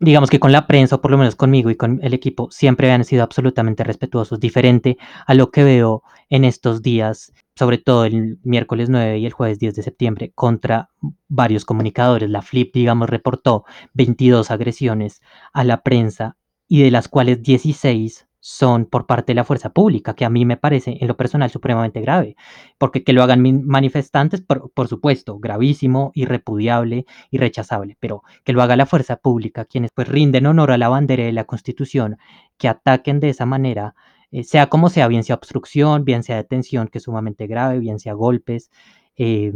digamos 0.00 0.30
que 0.30 0.40
con 0.40 0.52
la 0.52 0.66
prensa, 0.66 0.96
o 0.96 1.00
por 1.00 1.10
lo 1.10 1.18
menos 1.18 1.36
conmigo 1.36 1.70
y 1.70 1.76
con 1.76 2.00
el 2.02 2.14
equipo, 2.14 2.50
siempre 2.50 2.90
han 2.92 3.04
sido 3.04 3.22
absolutamente 3.22 3.84
respetuosos, 3.84 4.40
diferente 4.40 4.98
a 5.26 5.34
lo 5.34 5.50
que 5.50 5.64
veo 5.64 6.02
en 6.30 6.44
estos 6.44 6.82
días, 6.82 7.32
sobre 7.54 7.78
todo 7.78 8.04
el 8.04 8.38
miércoles 8.42 8.88
9 8.90 9.18
y 9.18 9.26
el 9.26 9.32
jueves 9.32 9.58
10 9.58 9.74
de 9.74 9.82
septiembre, 9.82 10.32
contra 10.34 10.90
varios 11.28 11.64
comunicadores. 11.64 12.30
La 12.30 12.42
Flip, 12.42 12.72
digamos, 12.74 13.08
reportó 13.08 13.64
22 13.94 14.50
agresiones 14.50 15.20
a 15.52 15.64
la 15.64 15.82
prensa 15.82 16.36
y 16.68 16.82
de 16.82 16.90
las 16.90 17.08
cuales 17.08 17.42
16 17.42 18.26
son 18.46 18.84
por 18.84 19.06
parte 19.06 19.32
de 19.32 19.36
la 19.36 19.44
fuerza 19.44 19.70
pública, 19.72 20.14
que 20.14 20.26
a 20.26 20.28
mí 20.28 20.44
me 20.44 20.58
parece 20.58 20.98
en 21.00 21.08
lo 21.08 21.16
personal 21.16 21.48
supremamente 21.48 22.02
grave, 22.02 22.36
porque 22.76 23.02
que 23.02 23.14
lo 23.14 23.22
hagan 23.22 23.40
manifestantes, 23.64 24.42
por, 24.42 24.70
por, 24.70 24.86
supuesto, 24.86 25.38
gravísimo, 25.38 26.12
irrepudiable 26.14 27.06
y 27.30 27.38
rechazable, 27.38 27.96
pero 28.00 28.22
que 28.44 28.52
lo 28.52 28.60
haga 28.60 28.76
la 28.76 28.84
fuerza 28.84 29.16
pública, 29.16 29.64
quienes 29.64 29.92
pues 29.94 30.08
rinden 30.08 30.44
honor 30.44 30.72
a 30.72 30.76
la 30.76 30.90
bandera 30.90 31.24
de 31.24 31.32
la 31.32 31.44
Constitución, 31.44 32.18
que 32.58 32.68
ataquen 32.68 33.18
de 33.18 33.30
esa 33.30 33.46
manera, 33.46 33.94
eh, 34.30 34.44
sea 34.44 34.68
como 34.68 34.90
sea, 34.90 35.08
bien 35.08 35.24
sea 35.24 35.36
obstrucción, 35.36 36.04
bien 36.04 36.22
sea 36.22 36.36
detención, 36.36 36.88
que 36.88 36.98
es 36.98 37.04
sumamente 37.04 37.46
grave, 37.46 37.78
bien 37.78 37.98
sea 37.98 38.12
golpes 38.12 38.70
eh, 39.16 39.54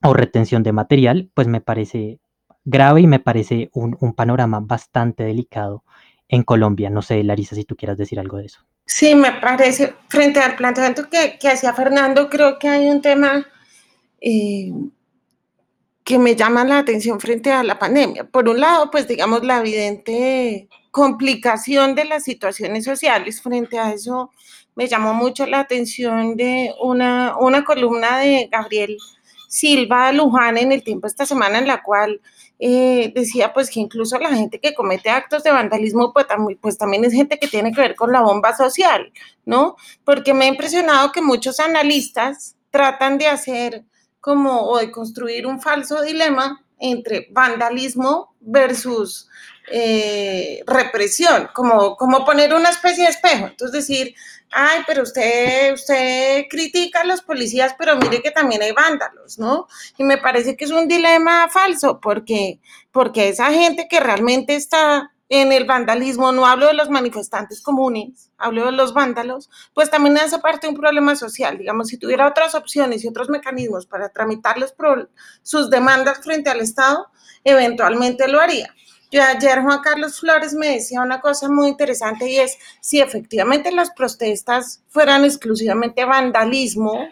o 0.00 0.14
retención 0.14 0.62
de 0.62 0.72
material, 0.72 1.28
pues 1.34 1.48
me 1.48 1.60
parece 1.60 2.20
grave 2.64 3.00
y 3.00 3.08
me 3.08 3.18
parece 3.18 3.68
un, 3.72 3.96
un 4.00 4.14
panorama 4.14 4.60
bastante 4.60 5.24
delicado 5.24 5.82
en 6.30 6.44
Colombia. 6.44 6.88
No 6.90 7.02
sé, 7.02 7.22
Larisa, 7.24 7.54
si 7.54 7.64
tú 7.64 7.76
quieras 7.76 7.98
decir 7.98 8.18
algo 8.18 8.38
de 8.38 8.46
eso. 8.46 8.60
Sí, 8.86 9.14
me 9.14 9.32
parece, 9.32 9.94
frente 10.08 10.40
al 10.40 10.56
planteamiento 10.56 11.08
que, 11.10 11.38
que 11.38 11.48
hacía 11.48 11.74
Fernando, 11.74 12.30
creo 12.30 12.58
que 12.58 12.68
hay 12.68 12.88
un 12.88 13.02
tema 13.02 13.46
eh, 14.20 14.72
que 16.04 16.18
me 16.18 16.36
llama 16.36 16.64
la 16.64 16.78
atención 16.78 17.20
frente 17.20 17.52
a 17.52 17.62
la 17.62 17.78
pandemia. 17.78 18.24
Por 18.24 18.48
un 18.48 18.60
lado, 18.60 18.90
pues 18.90 19.08
digamos 19.08 19.44
la 19.44 19.58
evidente 19.58 20.68
complicación 20.92 21.94
de 21.94 22.04
las 22.04 22.24
situaciones 22.24 22.84
sociales. 22.84 23.42
Frente 23.42 23.78
a 23.78 23.92
eso, 23.92 24.30
me 24.76 24.86
llamó 24.86 25.14
mucho 25.14 25.46
la 25.46 25.60
atención 25.60 26.36
de 26.36 26.72
una, 26.80 27.36
una 27.38 27.64
columna 27.64 28.18
de 28.18 28.48
Gabriel 28.50 28.96
Silva 29.48 30.12
Luján 30.12 30.58
en 30.58 30.70
el 30.70 30.84
tiempo 30.84 31.08
esta 31.08 31.26
semana 31.26 31.58
en 31.58 31.66
la 31.66 31.82
cual 31.82 32.20
eh, 32.62 33.10
decía 33.14 33.54
pues 33.54 33.70
que 33.70 33.80
incluso 33.80 34.18
la 34.18 34.34
gente 34.34 34.60
que 34.60 34.74
comete 34.74 35.08
actos 35.08 35.42
de 35.42 35.50
vandalismo 35.50 36.12
pues, 36.12 36.26
pues, 36.60 36.76
también 36.76 37.04
es 37.04 37.14
gente 37.14 37.38
que 37.38 37.48
tiene 37.48 37.72
que 37.72 37.80
ver 37.80 37.94
con 37.94 38.12
la 38.12 38.20
bomba 38.20 38.54
social, 38.54 39.10
¿no? 39.46 39.76
Porque 40.04 40.34
me 40.34 40.44
ha 40.44 40.48
impresionado 40.48 41.10
que 41.10 41.22
muchos 41.22 41.58
analistas 41.58 42.56
tratan 42.70 43.16
de 43.16 43.28
hacer 43.28 43.84
como 44.20 44.68
o 44.68 44.78
de 44.78 44.90
construir 44.90 45.46
un 45.46 45.62
falso 45.62 46.02
dilema 46.02 46.62
entre 46.80 47.28
vandalismo 47.30 48.34
versus 48.40 49.28
eh, 49.70 50.62
represión, 50.66 51.48
como, 51.54 51.96
como 51.96 52.24
poner 52.24 52.52
una 52.54 52.70
especie 52.70 53.04
de 53.04 53.10
espejo. 53.10 53.46
Entonces 53.46 53.86
decir, 53.86 54.14
ay, 54.50 54.80
pero 54.86 55.02
usted, 55.02 55.72
usted 55.74 56.46
critica 56.48 57.02
a 57.02 57.04
los 57.04 57.22
policías, 57.22 57.74
pero 57.78 57.96
mire 57.96 58.22
que 58.22 58.30
también 58.30 58.62
hay 58.62 58.72
vándalos, 58.72 59.38
¿no? 59.38 59.68
Y 59.96 60.04
me 60.04 60.18
parece 60.18 60.56
que 60.56 60.64
es 60.64 60.70
un 60.70 60.88
dilema 60.88 61.48
falso, 61.48 62.00
porque, 62.00 62.58
porque 62.90 63.28
esa 63.28 63.52
gente 63.52 63.86
que 63.88 64.00
realmente 64.00 64.56
está 64.56 65.12
en 65.30 65.52
el 65.52 65.64
vandalismo, 65.64 66.32
no 66.32 66.44
hablo 66.44 66.66
de 66.66 66.74
los 66.74 66.90
manifestantes 66.90 67.62
comunes, 67.62 68.30
hablo 68.36 68.66
de 68.66 68.72
los 68.72 68.92
vándalos, 68.92 69.48
pues 69.72 69.88
también 69.88 70.18
hace 70.18 70.40
parte 70.40 70.66
de 70.66 70.72
un 70.72 70.80
problema 70.80 71.14
social. 71.14 71.56
Digamos, 71.56 71.86
si 71.86 71.98
tuviera 71.98 72.26
otras 72.26 72.56
opciones 72.56 73.04
y 73.04 73.08
otros 73.08 73.30
mecanismos 73.30 73.86
para 73.86 74.08
tramitar 74.08 74.56
sus 75.42 75.70
demandas 75.70 76.18
frente 76.18 76.50
al 76.50 76.60
Estado, 76.60 77.06
eventualmente 77.44 78.26
lo 78.26 78.40
haría. 78.40 78.74
Yo 79.12 79.22
ayer 79.22 79.62
Juan 79.62 79.80
Carlos 79.80 80.18
Flores 80.18 80.52
me 80.52 80.68
decía 80.68 81.00
una 81.00 81.20
cosa 81.20 81.48
muy 81.48 81.68
interesante 81.68 82.28
y 82.28 82.38
es 82.38 82.58
si 82.80 83.00
efectivamente 83.00 83.70
las 83.70 83.90
protestas 83.90 84.82
fueran 84.88 85.24
exclusivamente 85.24 86.04
vandalismo, 86.04 87.08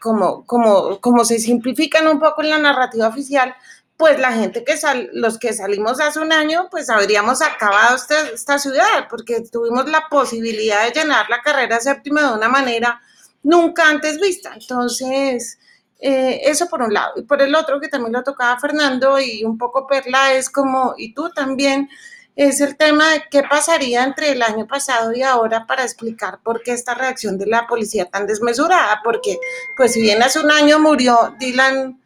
como, 0.00 0.44
como, 0.44 1.00
como 1.00 1.24
se 1.24 1.38
simplifican 1.38 2.08
un 2.08 2.18
poco 2.18 2.42
en 2.42 2.50
la 2.50 2.58
narrativa 2.58 3.06
oficial, 3.06 3.54
pues 4.00 4.18
la 4.18 4.32
gente 4.32 4.64
que 4.64 4.78
sal, 4.78 5.10
los 5.12 5.38
que 5.38 5.52
salimos 5.52 6.00
hace 6.00 6.20
un 6.20 6.32
año, 6.32 6.68
pues 6.70 6.88
habríamos 6.88 7.42
acabado 7.42 7.96
esta, 7.96 8.30
esta 8.30 8.58
ciudad, 8.58 9.08
porque 9.10 9.42
tuvimos 9.42 9.90
la 9.90 10.08
posibilidad 10.08 10.86
de 10.86 10.98
llenar 10.98 11.28
la 11.28 11.42
carrera 11.42 11.78
séptima 11.80 12.22
de 12.22 12.32
una 12.38 12.48
manera 12.48 12.98
nunca 13.42 13.90
antes 13.90 14.18
vista. 14.18 14.54
Entonces, 14.58 15.58
eh, 15.98 16.40
eso 16.44 16.66
por 16.70 16.80
un 16.80 16.94
lado. 16.94 17.12
Y 17.16 17.24
por 17.24 17.42
el 17.42 17.54
otro, 17.54 17.78
que 17.78 17.88
también 17.88 18.14
lo 18.14 18.22
tocaba 18.22 18.58
Fernando 18.58 19.20
y 19.20 19.44
un 19.44 19.58
poco 19.58 19.86
Perla, 19.86 20.32
es 20.32 20.48
como, 20.48 20.94
y 20.96 21.12
tú 21.12 21.28
también, 21.28 21.90
es 22.36 22.62
el 22.62 22.78
tema 22.78 23.10
de 23.10 23.24
qué 23.30 23.42
pasaría 23.42 24.02
entre 24.02 24.30
el 24.30 24.42
año 24.42 24.66
pasado 24.66 25.12
y 25.12 25.20
ahora 25.20 25.66
para 25.66 25.82
explicar 25.82 26.38
por 26.42 26.62
qué 26.62 26.72
esta 26.72 26.94
reacción 26.94 27.36
de 27.36 27.44
la 27.44 27.66
policía 27.66 28.06
tan 28.06 28.26
desmesurada, 28.26 29.02
porque 29.04 29.36
pues 29.76 29.92
si 29.92 30.00
bien 30.00 30.22
hace 30.22 30.40
un 30.40 30.50
año 30.50 30.78
murió 30.78 31.34
Dylan, 31.38 31.99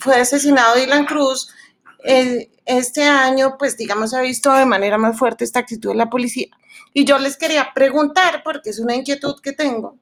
fue 0.00 0.16
asesinado 0.16 0.76
Dylan 0.76 1.06
Cruz, 1.06 1.52
este 2.64 3.02
año 3.02 3.56
pues 3.58 3.76
digamos 3.76 4.14
ha 4.14 4.22
visto 4.22 4.52
de 4.52 4.64
manera 4.64 4.96
más 4.96 5.18
fuerte 5.18 5.44
esta 5.44 5.60
actitud 5.60 5.90
de 5.90 5.96
la 5.96 6.10
policía. 6.10 6.48
Y 6.92 7.04
yo 7.04 7.18
les 7.18 7.36
quería 7.36 7.72
preguntar, 7.74 8.42
porque 8.42 8.70
es 8.70 8.80
una 8.80 8.96
inquietud 8.96 9.40
que 9.40 9.52
tengo, 9.52 9.96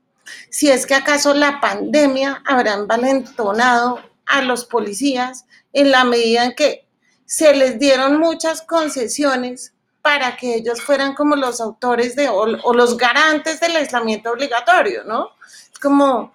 si 0.51 0.71
es 0.71 0.87
que 0.87 0.95
acaso 0.95 1.35
la 1.35 1.61
pandemia 1.61 2.43
habrá 2.47 2.75
envalentonado 2.75 4.01
a 4.27 4.43
los 4.43 4.65
policías 4.65 5.47
en 5.73 5.91
la 5.91 6.05
medida 6.05 6.45
en 6.45 6.55
que 6.55 6.87
se 7.25 7.55
les 7.55 7.79
dieron 7.79 8.19
muchas 8.19 8.63
concesiones 8.63 9.73
para 10.03 10.37
que 10.37 10.55
ellos 10.55 10.81
fueran 10.81 11.15
como 11.15 11.37
los 11.37 11.61
autores 11.61 12.17
de 12.17 12.29
o, 12.29 12.47
los 12.47 12.97
garantes 12.97 13.61
del 13.61 13.77
aislamiento 13.77 14.31
obligatorio, 14.31 15.05
¿no? 15.05 15.31
Como 15.83 16.33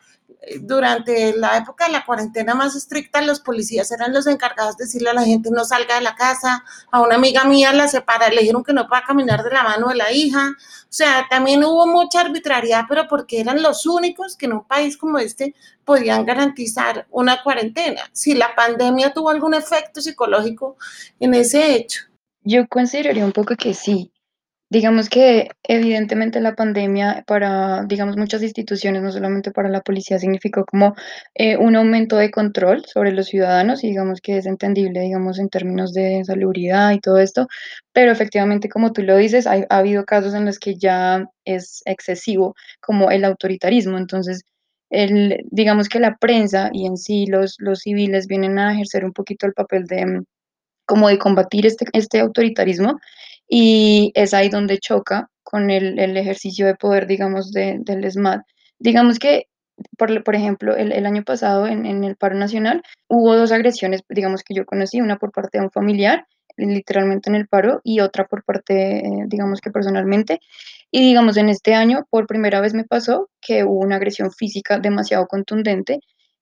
durante 0.62 1.35
la 1.38 1.57
época 1.57 1.85
de 1.85 1.93
la 1.93 2.05
cuarentena 2.05 2.53
más 2.53 2.75
estricta, 2.75 3.21
los 3.21 3.39
policías 3.39 3.91
eran 3.91 4.13
los 4.13 4.27
encargados 4.27 4.77
de 4.77 4.85
decirle 4.85 5.09
a 5.09 5.13
la 5.13 5.23
gente 5.23 5.50
no 5.51 5.63
salga 5.63 5.95
de 5.95 6.01
la 6.01 6.15
casa. 6.15 6.63
A 6.91 7.01
una 7.01 7.15
amiga 7.15 7.43
mía 7.45 7.73
la 7.73 7.88
separa, 7.88 8.29
le 8.29 8.41
dijeron 8.41 8.63
que 8.63 8.73
no 8.73 8.88
pueda 8.88 9.03
caminar 9.03 9.43
de 9.43 9.51
la 9.51 9.63
mano 9.63 9.89
de 9.89 9.95
la 9.95 10.12
hija. 10.12 10.50
O 10.50 10.85
sea, 10.89 11.25
también 11.29 11.63
hubo 11.63 11.88
mucha 11.88 12.21
arbitrariedad, 12.21 12.85
pero 12.88 13.07
porque 13.07 13.39
eran 13.39 13.62
los 13.62 13.85
únicos 13.85 14.35
que 14.35 14.45
en 14.45 14.53
un 14.53 14.65
país 14.65 14.97
como 14.97 15.17
este 15.17 15.55
podían 15.85 16.25
garantizar 16.25 17.07
una 17.09 17.41
cuarentena. 17.41 18.01
Si 18.12 18.33
la 18.33 18.53
pandemia 18.55 19.13
tuvo 19.13 19.29
algún 19.29 19.53
efecto 19.53 20.01
psicológico 20.01 20.77
en 21.19 21.33
ese 21.33 21.75
hecho. 21.75 22.01
Yo 22.43 22.67
consideraría 22.67 23.25
un 23.25 23.31
poco 23.31 23.55
que 23.55 23.73
sí, 23.73 24.12
Digamos 24.74 25.08
que 25.08 25.50
evidentemente 25.62 26.42
la 26.42 26.56
pandemia 26.56 27.24
para, 27.27 27.84
digamos, 27.84 28.18
muchas 28.18 28.42
instituciones, 28.42 29.03
no 29.03 29.12
solamente 29.12 29.51
para 29.51 29.70
la 29.70 29.82
policía, 29.82 30.18
significó 30.18 30.65
como 30.65 30.96
eh, 31.36 31.58
un 31.58 31.75
aumento 31.75 32.18
de 32.18 32.32
control 32.32 32.84
sobre 32.88 33.12
los 33.12 33.27
ciudadanos 33.27 33.84
y 33.84 33.89
digamos 33.89 34.20
que 34.20 34.39
es 34.39 34.48
entendible, 34.48 35.01
digamos, 35.01 35.38
en 35.38 35.50
términos 35.50 35.94
de 35.94 36.24
salubridad 36.25 36.92
y 36.92 37.00
todo 37.00 37.20
esto, 37.20 37.46
pero 37.92 38.12
efectivamente, 38.12 38.68
como 38.68 38.94
tú 38.94 39.03
lo 39.03 39.15
dices, 39.15 39.46
ha 39.46 39.63
habido 39.70 40.06
casos 40.06 40.34
en 40.34 40.46
los 40.46 40.58
que 40.58 40.75
ya 40.75 41.24
es 41.46 41.84
excesivo, 41.86 42.56
como 42.82 43.12
el 43.12 43.25
autoritarismo. 43.25 44.00
Entonces, 44.00 44.42
el, 44.89 45.46
digamos 45.51 45.88
que 45.88 46.00
la 46.00 46.18
prensa 46.18 46.72
y 46.74 46.88
en 46.88 46.98
sí 46.98 47.27
los, 47.27 47.58
los 47.60 47.82
civiles 47.82 48.25
vienen 48.25 48.58
a 48.58 48.74
ejercer 48.74 49.06
un 49.06 49.13
poquito 49.13 49.46
el 49.46 49.53
papel 49.53 49.86
de 49.86 50.24
como 50.86 51.10
de 51.10 51.18
combatir 51.18 51.65
este, 51.65 51.86
este 51.94 52.20
autoritarismo 52.20 53.00
y 53.47 54.12
es 54.15 54.33
ahí 54.33 54.50
donde 54.50 54.79
choca 54.79 55.29
con 55.43 55.69
el, 55.69 56.00
el 56.00 56.17
ejercicio 56.17 56.65
de 56.65 56.75
poder, 56.75 57.07
digamos, 57.07 57.51
de, 57.51 57.77
del 57.79 58.09
SMAT. 58.09 58.41
Digamos 58.79 59.19
que, 59.19 59.47
por, 59.97 60.23
por 60.23 60.35
ejemplo, 60.35 60.75
el, 60.75 60.91
el, 60.91 61.05
año 61.05 61.23
pasado 61.23 61.67
en, 61.67 61.85
en 61.85 62.03
el 62.03 62.15
paro 62.15 62.35
nacional 62.35 62.83
hubo 63.07 63.35
dos 63.35 63.51
agresiones, 63.51 64.01
digamos, 64.09 64.43
que 64.43 64.53
yo 64.55 64.65
conocí, 64.65 65.01
una 65.01 65.17
por 65.17 65.31
parte 65.31 65.59
de 65.59 65.65
un 65.65 65.71
familiar, 65.71 66.25
literalmente 66.57 67.29
en 67.29 67.35
el 67.35 67.47
paro, 67.47 67.81
y 67.83 68.00
otra 68.00 68.25
por 68.27 68.43
parte, 68.43 69.00
eh, 69.00 69.25
digamos 69.27 69.62
que 69.62 69.71
personalmente. 69.71 70.39
Y 70.91 71.01
digamos, 71.01 71.38
en 71.38 71.50
este 71.50 71.73
año, 71.73 72.07
por 72.09 72.27
primera 72.27 72.62
vez 72.62 72.73
me 72.73 72.85
pasó 72.85 73.29
que 73.41 73.63
hubo 73.63 73.79
una 73.79 73.97
agresión 73.97 74.31
física 74.31 74.79
demasiado 74.79 75.27
contundente 75.27 76.00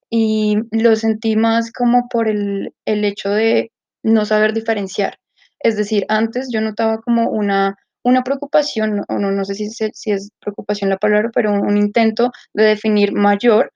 y 0.09 0.57
lo 0.71 0.95
sentí 0.95 1.37
más 1.37 1.71
como 1.71 2.09
por 2.09 2.27
el, 2.27 2.73
el 2.85 3.05
hecho 3.05 3.29
de 3.29 3.71
no 4.03 4.25
saber 4.25 4.53
diferenciar. 4.53 5.17
Es 5.63 5.77
decir, 5.77 6.05
antes 6.09 6.49
yo 6.51 6.61
notaba 6.61 6.99
como 6.99 7.29
una, 7.29 7.75
una 8.03 8.23
preocupación, 8.23 9.03
o 9.07 9.19
no, 9.19 9.31
no 9.31 9.45
sé 9.45 9.55
si, 9.55 9.69
si, 9.69 10.11
es 10.11 10.31
preocupación 10.39 10.89
la 10.89 10.97
palabra, 10.97 11.29
pero 11.33 11.51
un, 11.53 11.77
intento 11.77 12.31
de 12.53 12.63
definir 12.63 13.13
mayor, 13.13 13.71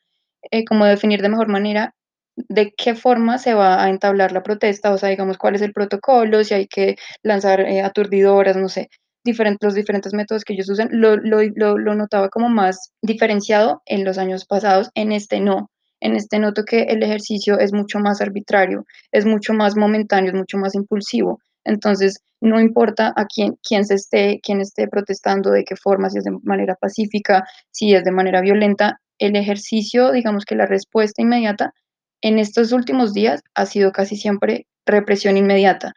eh, 0.51 0.65
como 0.65 0.85
definir 0.85 1.21
de 1.21 1.29
mejor 1.29 1.47
manera 1.47 1.93
de 2.35 2.73
qué 2.75 2.95
forma 2.95 3.37
se 3.37 3.53
va 3.53 3.83
a 3.83 3.89
entablar 3.89 4.31
la 4.31 4.43
protesta, 4.43 4.91
o 4.91 4.97
sea, 4.97 5.09
digamos, 5.09 5.37
cuál 5.37 5.55
es 5.55 5.61
el 5.61 5.73
protocolo, 5.73 6.43
si 6.43 6.53
hay 6.53 6.67
que 6.67 6.95
lanzar 7.23 7.61
eh, 7.61 7.81
aturdidoras, 7.81 8.57
no 8.57 8.67
sé, 8.69 8.89
diferentes, 9.23 9.65
los 9.65 9.75
diferentes 9.75 10.13
métodos 10.13 10.43
que 10.43 10.53
ellos 10.53 10.69
usan, 10.69 10.89
lo, 10.91 11.17
lo, 11.17 11.41
lo, 11.55 11.77
lo 11.77 11.95
notaba 11.95 12.29
como 12.29 12.49
más 12.49 12.91
diferenciado 13.01 13.81
en 13.85 14.03
los 14.05 14.17
años 14.17 14.45
pasados, 14.45 14.89
en 14.95 15.11
este 15.11 15.39
no. 15.39 15.69
En 16.01 16.15
este 16.15 16.39
noto 16.39 16.63
que 16.65 16.83
el 16.83 17.01
ejercicio 17.03 17.57
es 17.57 17.73
mucho 17.73 17.99
más 17.99 18.21
arbitrario, 18.21 18.85
es 19.11 19.25
mucho 19.25 19.53
más 19.53 19.75
momentáneo, 19.75 20.31
es 20.31 20.37
mucho 20.37 20.57
más 20.57 20.75
impulsivo. 20.75 21.39
Entonces, 21.65 22.21
no 22.41 22.59
importa 22.59 23.13
a 23.15 23.25
quién, 23.25 23.57
quién 23.67 23.85
se 23.85 23.95
esté, 23.95 24.39
quién 24.43 24.61
esté 24.61 24.87
protestando, 24.87 25.51
de 25.51 25.63
qué 25.65 25.75
forma, 25.75 26.09
si 26.09 26.19
es 26.19 26.23
de 26.23 26.31
manera 26.43 26.75
pacífica, 26.75 27.43
si 27.71 27.93
es 27.93 28.03
de 28.03 28.11
manera 28.11 28.41
violenta, 28.41 29.01
el 29.19 29.35
ejercicio, 29.35 30.11
digamos 30.11 30.45
que 30.45 30.55
la 30.55 30.65
respuesta 30.65 31.21
inmediata 31.21 31.73
en 32.21 32.39
estos 32.39 32.71
últimos 32.71 33.13
días 33.13 33.41
ha 33.55 33.65
sido 33.65 33.91
casi 33.91 34.15
siempre 34.17 34.67
represión 34.85 35.37
inmediata, 35.37 35.93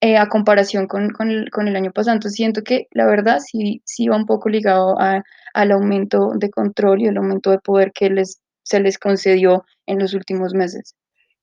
eh, 0.00 0.16
a 0.16 0.28
comparación 0.28 0.86
con, 0.86 1.10
con, 1.10 1.30
el, 1.30 1.50
con, 1.50 1.68
el, 1.68 1.76
año 1.76 1.92
pasado. 1.92 2.14
Entonces 2.14 2.36
siento 2.36 2.62
que 2.62 2.86
la 2.92 3.06
verdad 3.06 3.38
sí, 3.40 3.82
sí 3.84 4.08
va 4.08 4.16
un 4.16 4.26
poco 4.26 4.48
ligado 4.48 5.00
a, 5.00 5.22
al 5.54 5.72
aumento 5.72 6.32
de 6.36 6.50
control 6.50 7.02
y 7.02 7.06
el 7.06 7.16
aumento 7.16 7.50
de 7.50 7.58
poder 7.58 7.92
que 7.92 8.10
les, 8.10 8.40
se 8.64 8.80
les 8.80 8.98
concedió 8.98 9.64
en 9.86 9.98
los 9.98 10.14
últimos 10.14 10.54
meses. 10.54 10.94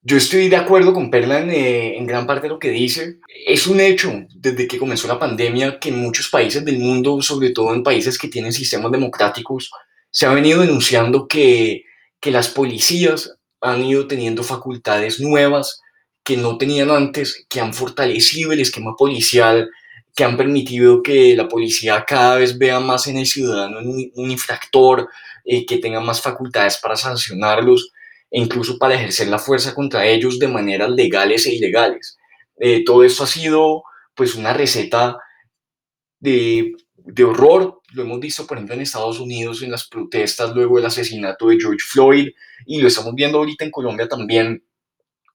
Yo 0.02 0.16
estoy 0.16 0.48
de 0.48 0.56
acuerdo 0.56 0.94
con 0.94 1.12
Perla 1.12 1.40
en, 1.40 1.52
eh, 1.52 1.98
en, 1.98 2.08
gran 2.08 2.26
parte 2.26 2.44
de 2.44 2.50
lo 2.50 2.60
que 2.60 2.70
dice. 2.70 3.20
Es 3.46 3.68
un 3.68 3.82
hecho 3.82 4.14
desde 4.34 4.68
que 4.68 4.78
comenzó 4.78 5.08
la 5.08 5.20
pandemia 5.20 5.78
que 5.78 5.90
en 5.90 6.00
muchos 6.00 6.30
países 6.30 6.64
del 6.64 6.80
mundo, 6.80 7.22
sobre 7.22 7.50
todo 7.50 7.74
en 7.74 7.84
países 7.84 8.18
que 8.18 8.30
tienen 8.30 8.54
sistemas 8.54 8.92
democráticos, 8.92 9.70
se 10.10 10.26
ha 10.26 10.34
venido 10.34 10.62
denunciando 10.62 11.28
que, 11.28 11.84
que 12.22 12.32
las 12.32 12.48
policías 12.48 13.38
han 13.62 13.84
ido 13.84 14.08
teniendo 14.08 14.44
facultades 14.44 15.20
nuevas 15.20 15.82
que 16.24 16.38
no 16.38 16.58
tenían 16.58 16.92
antes, 16.92 17.46
que 17.50 17.60
han 17.60 17.74
fortalecido 17.74 18.54
el 18.54 18.62
esquema 18.62 18.96
policial, 18.98 19.70
que 20.16 20.24
han 20.24 20.38
permitido 20.38 21.04
que 21.04 21.36
la 21.36 21.50
policía 21.50 22.06
cada 22.08 22.38
vez 22.38 22.58
vea 22.58 22.80
más 22.80 23.08
en 23.08 23.18
el 23.18 23.26
ciudadano 23.26 23.80
un, 23.80 24.12
un 24.16 24.32
infractor, 24.32 25.10
eh, 25.44 25.66
que 25.66 25.78
tenga 25.78 26.00
más 26.00 26.22
facultades 26.22 26.78
para 26.78 26.96
sancionarlos 26.96 27.92
e 28.32 28.40
incluso 28.40 28.78
para 28.78 28.96
ejercer 28.96 29.28
la 29.28 29.40
fuerza 29.40 29.74
contra 29.74 30.06
ellos 30.06 30.40
de 30.40 30.48
maneras 30.48 30.90
legales 30.92 31.46
e 31.46 31.54
ilegales. 31.54 32.18
Eh, 32.58 32.84
todo 32.84 33.04
esto 33.04 33.24
ha 33.24 33.28
sido 33.28 33.84
pues 34.16 34.36
una 34.36 34.54
receta 34.54 35.18
de, 36.20 36.74
de, 36.96 37.24
horror, 37.24 37.82
lo 37.94 38.04
hemos 38.04 38.20
visto 38.20 38.46
por 38.46 38.58
ejemplo 38.58 38.76
en 38.76 38.82
Estados 38.82 39.20
Unidos 39.20 39.62
en 39.62 39.72
las 39.72 39.88
protestas 39.88 40.54
luego 40.54 40.76
del 40.76 40.86
asesinato 40.86 41.48
de 41.48 41.58
George 41.58 41.86
Floyd 41.88 42.30
y 42.66 42.82
lo 42.82 42.90
estamos 42.90 43.16
viendo 43.16 43.38
ahorita 43.38 43.64
en 43.64 43.72
Colombia 43.72 44.10
también 44.10 44.64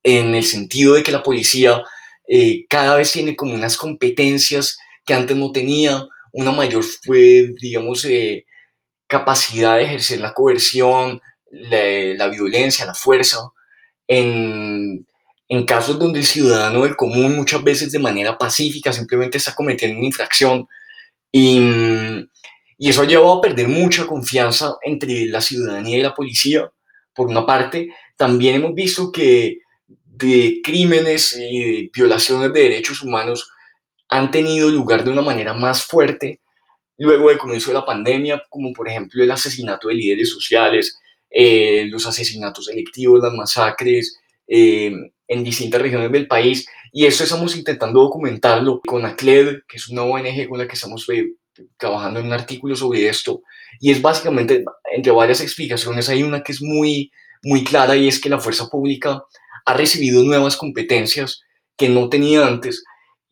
en 0.03 0.35
el 0.35 0.45
sentido 0.45 0.95
de 0.95 1.03
que 1.03 1.13
la 1.13 1.23
policía 1.23 1.83
eh, 2.29 2.67
cada 2.69 2.97
vez 2.97 3.13
tiene 3.13 3.35
como 3.35 3.55
unas 3.55 3.77
competencias 3.77 4.79
que 5.05 5.15
antes 5.15 5.37
no 5.37 5.53
tenía, 5.53 6.07
una 6.33 6.53
mayor, 6.53 6.83
fue, 6.83 7.55
digamos, 7.61 8.05
eh, 8.05 8.47
capacidad 9.07 9.77
de 9.77 9.85
ejercer 9.85 10.21
la 10.21 10.33
coerción, 10.33 11.21
la, 11.55 12.15
la 12.17 12.29
violencia, 12.29 12.87
la 12.87 12.95
fuerza, 12.95 13.39
en, 14.07 15.07
en, 15.49 15.65
casos 15.65 15.99
donde 15.99 16.19
el 16.21 16.27
ciudadano 16.27 16.83
del 16.83 16.97
común 16.97 17.37
muchas 17.37 17.63
veces 17.63 17.93
de 17.93 17.99
manera 17.99 18.37
pacífica 18.37 18.93
simplemente 18.93 19.39
está 19.39 19.55
cometiendo 19.55 19.99
una 19.99 20.07
infracción 20.07 20.67
y, 21.33 21.59
y 22.79 22.91
eso 22.91 23.03
ha 23.03 23.07
llevado 23.07 23.35
a 23.35 23.41
perder 23.41 23.69
mucha 23.69 24.07
confianza 24.07 24.77
entre 24.83 25.27
la 25.27 25.41
ciudadanía 25.41 25.99
y 25.99 26.03
la 26.03 26.15
policía, 26.15 26.71
por 27.15 27.29
una 27.29 27.47
parte. 27.47 27.89
También 28.17 28.57
hemos 28.57 28.75
visto 28.75 29.13
que 29.13 29.59
de 29.87 30.61
crímenes 30.63 31.37
y 31.39 31.91
violaciones 31.95 32.53
de 32.53 32.61
derechos 32.61 33.03
humanos 33.03 33.49
han 34.09 34.31
tenido 34.31 34.71
lugar 34.71 35.05
de 35.05 35.11
una 35.11 35.23
manera 35.23 35.55
más 35.55 35.85
fuerte 35.85 36.41
luego 36.99 37.29
del 37.29 37.39
comienzo 37.39 37.71
de 37.71 37.75
la 37.75 37.87
pandemia, 37.87 38.43
como 38.49 38.73
por 38.73 38.89
ejemplo 38.89 39.23
el 39.23 39.31
asesinato 39.31 39.89
de 39.89 39.95
líderes 39.95 40.31
sociales, 40.31 40.99
eh, 41.37 41.87
los 41.89 42.07
asesinatos 42.07 42.67
selectivos, 42.67 43.21
las 43.21 43.35
masacres 43.35 44.21
eh, 44.47 44.93
en 45.27 45.45
distintas 45.45 45.83
regiones 45.83 46.13
del 46.13 46.29
país. 46.29 46.67
Y 46.93 47.07
eso 47.07 47.25
estamos 47.25 47.57
intentando 47.57 48.01
documentarlo 48.01 48.81
con 48.87 49.05
ACLED, 49.05 49.63
que 49.69 49.79
es 49.79 49.89
una 49.89 50.03
ONG 50.03 50.49
con 50.49 50.59
la 50.59 50.69
que 50.69 50.75
estamos 50.75 51.09
eh, 51.09 51.33
trabajando 51.77 52.21
en 52.21 52.27
un 52.27 52.33
artículo 52.33 52.77
sobre 52.77 53.09
esto. 53.09 53.43
Y 53.81 53.91
es 53.91 54.01
básicamente, 54.01 54.65
entre 54.95 55.11
varias 55.11 55.41
explicaciones, 55.41 56.09
hay 56.09 56.23
una 56.23 56.45
que 56.45 56.53
es 56.53 56.63
muy, 56.63 57.11
muy 57.43 57.65
clara 57.65 57.97
y 57.97 58.07
es 58.07 58.21
que 58.21 58.29
la 58.29 58.39
fuerza 58.39 58.69
pública 58.69 59.25
ha 59.65 59.75
recibido 59.75 60.23
nuevas 60.23 60.57
competencias 60.57 61.43
que 61.77 61.89
no 61.89 62.09
tenía 62.09 62.47
antes 62.47 62.85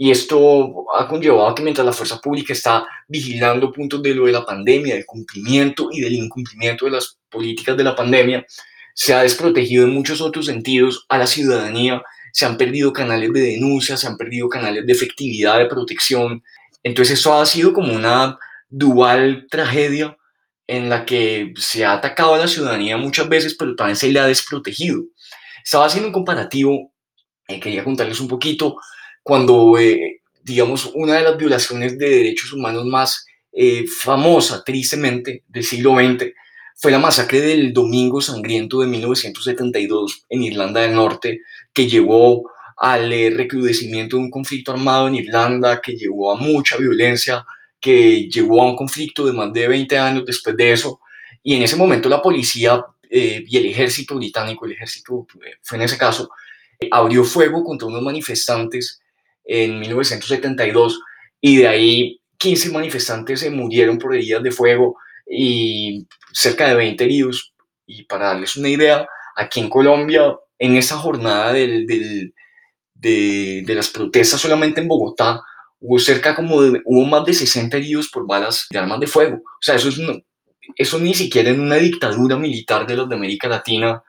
y 0.02 0.10
esto 0.10 0.86
ha 0.96 1.06
conllevado 1.06 1.54
que 1.54 1.62
mientras 1.62 1.86
la 1.86 1.92
fuerza 1.92 2.20
pública 2.20 2.52
está 2.52 2.84
vigilando 3.06 3.70
puntos 3.70 4.02
de 4.02 4.12
lo 4.16 4.26
de 4.26 4.32
la 4.32 4.44
pandemia, 4.44 4.96
del 4.96 5.06
cumplimiento 5.06 5.90
y 5.92 6.00
del 6.00 6.14
incumplimiento 6.14 6.86
de 6.86 6.90
las 6.90 7.20
políticas 7.30 7.76
de 7.76 7.84
la 7.84 7.94
pandemia, 7.94 8.44
se 8.94 9.14
ha 9.14 9.22
desprotegido 9.22 9.84
en 9.84 9.94
muchos 9.94 10.20
otros 10.20 10.46
sentidos 10.46 11.06
a 11.08 11.18
la 11.18 11.28
ciudadanía, 11.28 12.02
se 12.32 12.44
han 12.44 12.56
perdido 12.56 12.92
canales 12.92 13.32
de 13.32 13.42
denuncia, 13.42 13.96
se 13.96 14.08
han 14.08 14.16
perdido 14.16 14.48
canales 14.48 14.84
de 14.84 14.92
efectividad, 14.92 15.60
de 15.60 15.66
protección. 15.66 16.42
Entonces 16.82 17.20
eso 17.20 17.34
ha 17.34 17.46
sido 17.46 17.72
como 17.72 17.94
una 17.94 18.36
dual 18.68 19.46
tragedia 19.48 20.16
en 20.66 20.88
la 20.88 21.06
que 21.06 21.54
se 21.56 21.84
ha 21.84 21.92
atacado 21.92 22.34
a 22.34 22.38
la 22.38 22.48
ciudadanía 22.48 22.96
muchas 22.96 23.28
veces, 23.28 23.54
pero 23.56 23.76
también 23.76 23.94
se 23.94 24.10
le 24.10 24.18
ha 24.18 24.26
desprotegido. 24.26 25.00
Estaba 25.64 25.86
haciendo 25.86 26.08
un 26.08 26.12
comparativo, 26.12 26.92
eh, 27.46 27.60
quería 27.60 27.84
contarles 27.84 28.18
un 28.18 28.26
poquito, 28.26 28.78
cuando, 29.22 29.78
eh, 29.78 30.22
digamos, 30.42 30.90
una 30.94 31.14
de 31.14 31.22
las 31.22 31.36
violaciones 31.36 31.98
de 31.98 32.08
derechos 32.08 32.52
humanos 32.52 32.84
más 32.86 33.26
eh, 33.52 33.86
famosa, 33.86 34.62
tristemente, 34.64 35.44
del 35.48 35.64
siglo 35.64 35.94
XX, 35.94 36.32
fue 36.74 36.90
la 36.90 36.98
masacre 36.98 37.40
del 37.40 37.72
Domingo 37.72 38.20
Sangriento 38.20 38.80
de 38.80 38.86
1972 38.88 40.24
en 40.28 40.42
Irlanda 40.42 40.80
del 40.80 40.94
Norte, 40.94 41.42
que 41.72 41.86
llevó 41.86 42.50
al 42.76 43.12
eh, 43.12 43.30
recrudecimiento 43.30 44.16
de 44.16 44.22
un 44.22 44.30
conflicto 44.30 44.72
armado 44.72 45.08
en 45.08 45.16
Irlanda, 45.16 45.80
que 45.80 45.92
llevó 45.92 46.32
a 46.32 46.36
mucha 46.36 46.76
violencia, 46.76 47.44
que 47.78 48.28
llevó 48.28 48.62
a 48.62 48.70
un 48.70 48.76
conflicto 48.76 49.26
de 49.26 49.32
más 49.32 49.52
de 49.52 49.68
20 49.68 49.98
años 49.98 50.24
después 50.26 50.56
de 50.56 50.72
eso. 50.72 51.00
Y 51.42 51.54
en 51.54 51.62
ese 51.62 51.76
momento 51.76 52.08
la 52.08 52.22
policía 52.22 52.84
eh, 53.08 53.44
y 53.46 53.56
el 53.58 53.66
ejército 53.66 54.16
británico, 54.16 54.64
el 54.64 54.72
ejército 54.72 55.26
eh, 55.44 55.56
fue 55.62 55.78
en 55.78 55.84
ese 55.84 55.98
caso, 55.98 56.30
abrió 56.90 57.22
fuego 57.22 57.62
contra 57.62 57.86
unos 57.86 58.02
manifestantes 58.02 59.01
en 59.44 59.80
1972 59.80 61.00
y 61.40 61.56
de 61.56 61.68
ahí 61.68 62.20
15 62.38 62.70
manifestantes 62.70 63.40
se 63.40 63.50
murieron 63.50 63.98
por 63.98 64.14
heridas 64.14 64.42
de 64.42 64.50
fuego 64.50 64.96
y 65.28 66.06
cerca 66.32 66.68
de 66.68 66.74
20 66.74 67.04
heridos. 67.04 67.54
Y 67.86 68.04
para 68.04 68.26
darles 68.26 68.56
una 68.56 68.68
idea, 68.68 69.06
aquí 69.36 69.60
en 69.60 69.68
Colombia, 69.68 70.36
en 70.58 70.76
esa 70.76 70.96
jornada 70.96 71.52
del, 71.52 71.86
del, 71.86 72.34
de, 72.94 73.62
de, 73.64 73.74
las 73.74 73.90
protestas 73.90 74.40
solamente 74.40 74.80
en 74.80 74.88
Bogotá, 74.88 75.40
hubo 75.80 75.98
cerca 75.98 76.34
como 76.34 76.62
de, 76.62 76.80
hubo 76.84 77.04
más 77.04 77.24
de 77.24 77.34
60 77.34 77.76
heridos 77.76 78.08
por 78.08 78.26
balas 78.26 78.66
de 78.70 78.78
armas 78.78 79.00
de 79.00 79.06
fuego. 79.06 79.36
O 79.36 79.60
sea, 79.60 79.74
eso, 79.74 79.88
es, 79.88 80.00
eso 80.76 80.98
ni 80.98 81.14
siquiera 81.14 81.50
en 81.50 81.60
una 81.60 81.76
dictadura 81.76 82.36
militar 82.36 82.86
de 82.86 82.96
los 82.96 83.08
de 83.08 83.16
América 83.16 83.48
Latina 83.48 84.02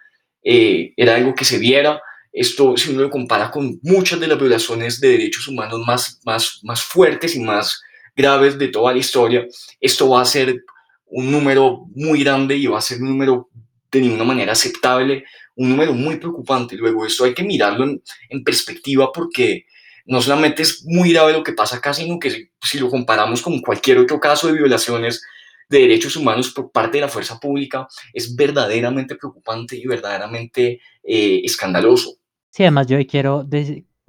eh, 0.43 0.93
era 0.95 1.15
algo 1.15 1.33
que 1.33 1.45
se 1.45 1.57
viera. 1.57 2.01
Esto, 2.33 2.75
si 2.75 2.89
uno 2.89 3.03
lo 3.03 3.09
compara 3.11 3.51
con 3.51 3.79
muchas 3.83 4.19
de 4.19 4.27
las 4.27 4.39
violaciones 4.39 4.99
de 4.99 5.09
derechos 5.09 5.47
humanos 5.47 5.79
más, 5.85 6.19
más, 6.25 6.59
más 6.63 6.81
fuertes 6.81 7.35
y 7.35 7.39
más 7.39 7.79
graves 8.15 8.57
de 8.57 8.69
toda 8.69 8.91
la 8.91 8.97
historia, 8.97 9.45
esto 9.79 10.09
va 10.09 10.21
a 10.21 10.25
ser 10.25 10.63
un 11.05 11.31
número 11.31 11.85
muy 11.93 12.23
grande 12.23 12.57
y 12.57 12.65
va 12.65 12.79
a 12.79 12.81
ser 12.81 12.99
un 13.01 13.09
número 13.09 13.49
de 13.91 14.01
ninguna 14.01 14.23
manera 14.23 14.53
aceptable, 14.53 15.25
un 15.55 15.69
número 15.69 15.93
muy 15.93 16.17
preocupante. 16.17 16.75
Luego, 16.75 17.05
esto 17.05 17.25
hay 17.25 17.35
que 17.35 17.43
mirarlo 17.43 17.83
en, 17.83 18.01
en 18.29 18.43
perspectiva 18.43 19.11
porque 19.13 19.67
no 20.05 20.19
solamente 20.19 20.63
es 20.63 20.83
muy 20.85 21.13
grave 21.13 21.33
lo 21.33 21.43
que 21.43 21.53
pasa 21.53 21.77
acá, 21.77 21.93
sino 21.93 22.17
que 22.17 22.31
si, 22.31 22.49
si, 22.61 22.79
lo 22.79 22.89
comparamos 22.89 23.43
con 23.43 23.61
cualquier 23.61 23.99
otro 23.99 24.19
caso 24.19 24.47
de 24.47 24.53
violaciones 24.53 25.21
de 25.69 25.79
derechos 25.79 26.15
humanos 26.15 26.51
por 26.51 26.71
parte 26.71 26.97
de 26.97 27.01
la 27.01 27.09
fuerza 27.09 27.39
pública, 27.39 27.87
es 28.11 28.35
verdaderamente 28.35 29.15
preocupante 29.15 29.75
y 29.75 29.85
verdaderamente 29.85 30.81
eh, 31.03 31.41
escandaloso. 31.43 32.17
Sí, 32.55 32.61
además 32.63 32.85
yo 32.85 32.97
quiero 33.07 33.47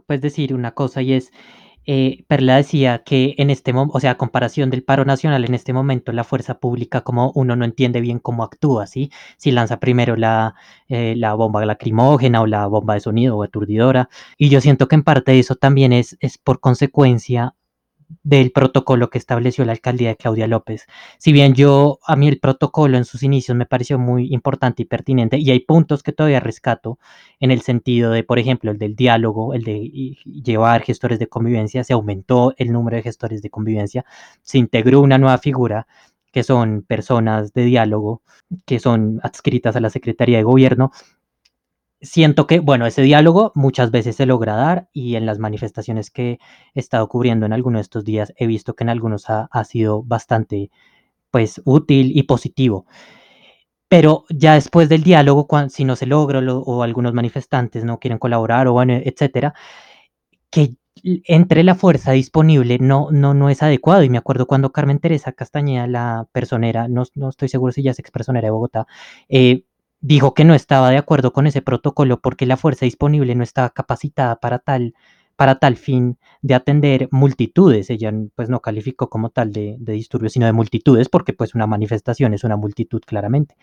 pues 0.07 0.21
decir 0.21 0.53
una 0.55 0.73
cosa 0.73 1.01
y 1.01 1.15
es, 1.15 1.33
eh, 1.87 2.25
Perla 2.29 2.57
decía 2.57 3.03
que 3.03 3.35
en 3.39 3.49
este 3.49 3.73
momento, 3.73 3.97
o 3.97 4.01
sea, 4.01 4.11
a 4.13 4.19
comparación 4.19 4.69
del 4.69 4.85
paro 4.85 5.07
nacional, 5.07 5.47
en 5.47 5.55
este 5.55 5.73
momento 5.73 6.13
la 6.13 6.25
fuerza 6.25 6.59
pública, 6.61 7.01
como 7.01 7.33
uno 7.35 7.57
no 7.57 7.65
entiende 7.65 8.03
bien 8.03 8.19
cómo 8.19 8.45
actúa, 8.45 8.87
¿sí? 8.87 9.11
Si 9.39 9.51
lanza 9.51 9.81
primero 9.81 10.17
la, 10.17 10.55
eh, 10.89 11.15
la 11.17 11.33
bomba 11.35 11.65
lacrimógena 11.65 12.43
o 12.43 12.47
la 12.47 12.67
bomba 12.67 12.93
de 12.95 13.01
sonido 13.01 13.39
o 13.39 13.43
aturdidora. 13.45 14.11
Y 14.37 14.51
yo 14.51 14.61
siento 14.61 14.89
que 14.89 14.97
en 14.97 15.05
parte 15.05 15.39
eso 15.39 15.57
también 15.57 15.95
es, 15.95 16.19
es 16.21 16.37
por 16.37 16.61
consecuencia 16.61 17.55
del 18.23 18.53
protocolo 18.53 19.11
que 19.11 19.19
estableció 19.19 19.65
la 19.65 19.73
alcaldía 19.73 20.09
de 20.09 20.17
Claudia 20.17 20.47
López. 20.47 20.87
Si 21.19 21.33
bien 21.33 21.55
yo, 21.55 21.99
a 22.07 22.17
mí 22.17 22.29
el 22.29 22.41
protocolo 22.41 22.97
en 22.97 23.05
sus 23.05 23.23
inicios 23.23 23.57
me 23.57 23.67
pareció 23.67 23.99
muy 23.99 24.33
importante 24.33 24.83
y 24.83 24.87
pertinente, 24.87 25.39
y 25.39 25.51
hay 25.51 25.61
puntos 25.61 26.03
que 26.03 26.13
todavía 26.13 26.41
rescato 26.41 26.99
en 27.41 27.51
el 27.51 27.63
sentido 27.63 28.11
de, 28.11 28.25
por 28.25 28.39
ejemplo, 28.39 28.71
el 28.71 28.79
del 28.79 28.97
diálogo, 28.97 29.55
el 29.55 29.65
de 29.65 30.17
llevar 30.25 30.83
gestores 30.83 31.19
de 31.19 31.29
convivencia, 31.29 31.85
se 31.85 31.93
aumentó 31.93 32.55
el 32.57 32.73
número 32.73 32.97
de 32.97 33.03
gestores 33.03 33.43
de 33.43 33.51
convivencia, 33.51 34.05
se 34.43 34.59
integró 34.59 35.01
una 35.01 35.19
nueva 35.19 35.39
figura 35.39 35.87
que 36.35 36.43
son 36.43 36.83
personas 36.83 37.53
de 37.53 37.65
diálogo, 37.65 38.23
que 38.67 38.81
son 38.81 39.21
adscritas 39.23 39.77
a 39.77 39.81
la 39.81 39.89
Secretaría 39.89 40.39
de 40.39 40.43
Gobierno, 40.43 40.91
siento 42.05 42.47
que, 42.47 42.61
bueno, 42.61 42.87
ese 42.87 43.03
diálogo 43.03 43.53
muchas 43.55 43.91
veces 43.91 44.17
se 44.17 44.27
logra 44.27 44.55
dar 44.55 44.89
y 44.93 45.17
en 45.17 45.27
las 45.27 45.39
manifestaciones 45.39 46.11
que 46.11 46.39
he 46.75 46.81
estado 46.81 47.09
cubriendo 47.09 47.47
en 47.47 47.53
algunos 47.53 47.79
de 47.79 47.83
estos 47.83 48.05
días 48.05 48.33
he 48.37 48.47
visto 48.47 48.75
que 48.75 48.85
en 48.85 48.91
algunos 48.91 49.31
ha, 49.31 49.49
ha 49.51 49.65
sido 49.65 50.03
bastante, 50.03 50.71
pues, 51.31 51.61
útil 51.65 52.13
y 52.17 52.25
positivo. 52.25 52.87
Pero 53.89 54.25
ya 54.31 54.55
después 54.55 54.89
del 54.89 55.03
diálogo, 55.05 55.47
cuando, 55.47 55.71
si 55.71 55.85
no 55.85 55.97
se 55.97 56.07
logra 56.07 56.41
lo, 56.41 56.59
o 56.61 56.83
algunos 56.83 57.15
manifestantes 57.15 57.85
no 57.85 57.99
quieren 58.01 58.19
colaborar 58.19 58.67
o 58.69 58.83
etcétera, 58.83 59.55
que 60.51 60.75
entre 61.27 61.65
la 61.65 61.75
fuerza 61.75 62.13
disponible 62.13 62.79
no, 62.81 63.09
no, 63.11 63.35
no 63.35 63.51
es 63.51 63.63
adecuado. 63.63 64.03
Y 64.03 64.11
me 64.11 64.19
acuerdo 64.19 64.47
cuando 64.47 64.73
Carmen 64.73 64.99
Teresa 65.01 65.33
Castañeda, 65.33 65.87
la 65.87 66.29
personera, 66.33 66.89
no, 66.89 67.05
no 67.15 67.29
estoy 67.29 67.49
seguro 67.49 67.73
si 67.73 67.83
ya 67.83 67.93
es 67.93 67.99
expersonera 67.99 68.47
de 68.47 68.53
Bogotá, 68.53 68.87
eh, 69.29 69.65
dijo 70.05 70.35
que 70.35 70.45
no 70.45 70.55
estaba 70.55 70.91
de 70.91 70.99
acuerdo 70.99 71.33
con 71.33 71.47
ese 71.47 71.63
protocolo 71.63 72.21
porque 72.21 72.45
la 72.45 72.59
fuerza 72.59 72.85
disponible 72.85 73.35
no 73.35 73.43
estaba 73.43 73.71
capacitada 73.71 74.39
para 74.39 74.59
tal, 74.59 74.95
para 75.35 75.59
tal 75.59 75.77
fin 75.77 76.19
de 76.43 76.55
atender 76.55 77.09
multitudes. 77.11 77.89
Ella 77.89 78.13
pues 78.35 78.51
no 78.51 78.61
calificó 78.61 79.09
como 79.09 79.31
tal 79.31 79.51
de, 79.53 79.77
de 79.79 79.95
disturbios, 79.95 80.35
sino 80.35 80.45
de 80.45 80.53
multitudes, 80.53 81.09
porque 81.09 81.33
pues 81.33 81.55
una 81.55 81.67
manifestación 81.67 82.35
es 82.35 82.45
una 82.45 82.57
multitud 82.57 83.01
claramente. 83.07 83.57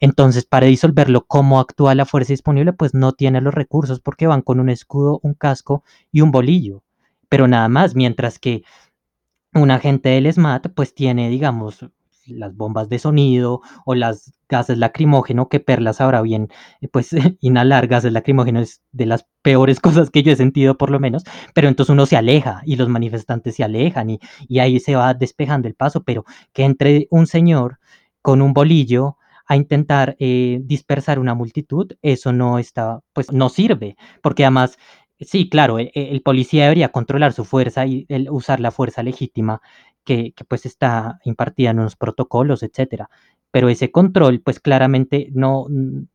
Entonces, 0.00 0.46
para 0.46 0.66
disolverlo, 0.66 1.26
¿cómo 1.26 1.60
actúa 1.60 1.94
la 1.94 2.06
fuerza 2.06 2.32
disponible? 2.32 2.72
Pues 2.72 2.94
no 2.94 3.12
tiene 3.12 3.42
los 3.42 3.52
recursos 3.54 4.00
porque 4.00 4.26
van 4.26 4.40
con 4.40 4.60
un 4.60 4.70
escudo, 4.70 5.20
un 5.22 5.34
casco 5.34 5.84
y 6.10 6.22
un 6.22 6.30
bolillo, 6.32 6.82
pero 7.28 7.46
nada 7.46 7.68
más, 7.68 7.94
mientras 7.94 8.38
que 8.38 8.62
un 9.52 9.70
agente 9.70 10.08
del 10.08 10.32
SMAT 10.32 10.68
pues 10.74 10.94
tiene, 10.94 11.28
digamos, 11.28 11.86
las 12.26 12.56
bombas 12.56 12.88
de 12.88 12.98
sonido 12.98 13.60
o 13.84 13.94
las 13.94 14.32
gases 14.48 14.78
lacrimógenos, 14.78 15.48
que 15.48 15.60
Perlas 15.60 16.00
ahora 16.00 16.22
bien, 16.22 16.48
pues 16.92 17.10
inhalar 17.40 17.86
gases 17.86 18.12
lacrimógenos 18.12 18.62
es 18.62 18.82
de 18.92 19.06
las 19.06 19.26
peores 19.42 19.80
cosas 19.80 20.10
que 20.10 20.22
yo 20.22 20.32
he 20.32 20.36
sentido 20.36 20.76
por 20.76 20.90
lo 20.90 21.00
menos, 21.00 21.24
pero 21.54 21.68
entonces 21.68 21.92
uno 21.92 22.06
se 22.06 22.16
aleja 22.16 22.62
y 22.64 22.76
los 22.76 22.88
manifestantes 22.88 23.56
se 23.56 23.64
alejan 23.64 24.10
y, 24.10 24.20
y 24.48 24.58
ahí 24.58 24.80
se 24.80 24.96
va 24.96 25.14
despejando 25.14 25.68
el 25.68 25.74
paso, 25.74 26.02
pero 26.04 26.24
que 26.52 26.64
entre 26.64 27.08
un 27.10 27.26
señor 27.26 27.78
con 28.22 28.42
un 28.42 28.52
bolillo 28.54 29.16
a 29.46 29.56
intentar 29.56 30.16
eh, 30.18 30.60
dispersar 30.62 31.18
una 31.18 31.34
multitud, 31.34 31.92
eso 32.02 32.32
no 32.32 32.58
está, 32.58 33.00
pues 33.12 33.30
no 33.32 33.48
sirve, 33.48 33.96
porque 34.22 34.44
además 34.44 34.78
Sí, 35.26 35.48
claro, 35.48 35.78
el, 35.78 35.90
el, 35.94 36.22
policía 36.22 36.64
debería 36.64 36.90
controlar 36.90 37.32
su 37.32 37.44
fuerza 37.44 37.86
y 37.86 38.06
usar 38.30 38.60
la 38.60 38.70
fuerza 38.70 39.02
legítima 39.02 39.60
que, 40.04 40.34
pues 40.48 40.66
está 40.66 41.18
impartida 41.24 41.70
en 41.70 41.80
unos 41.80 41.96
protocolos, 41.96 42.62
etcétera. 42.62 43.10
Pero 43.50 43.68
ese 43.68 43.90
control, 43.90 44.40
pues 44.42 44.60
claramente 44.60 45.28
no, 45.32 45.66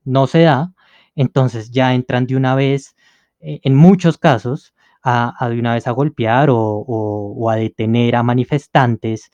no 0.03 0.27
se 0.27 0.41
da, 0.43 0.73
entonces 1.15 1.71
ya 1.71 1.93
entran 1.93 2.25
de 2.27 2.35
una 2.35 2.55
vez, 2.55 2.95
eh, 3.39 3.59
en 3.63 3.75
muchos 3.75 4.17
casos, 4.17 4.73
a, 5.03 5.33
de 5.49 5.59
una 5.59 5.73
vez 5.73 5.87
a 5.87 5.91
golpear 5.91 6.49
o, 6.51 7.49
a 7.49 7.55
detener 7.55 8.15
a 8.15 8.23
manifestantes. 8.23 9.31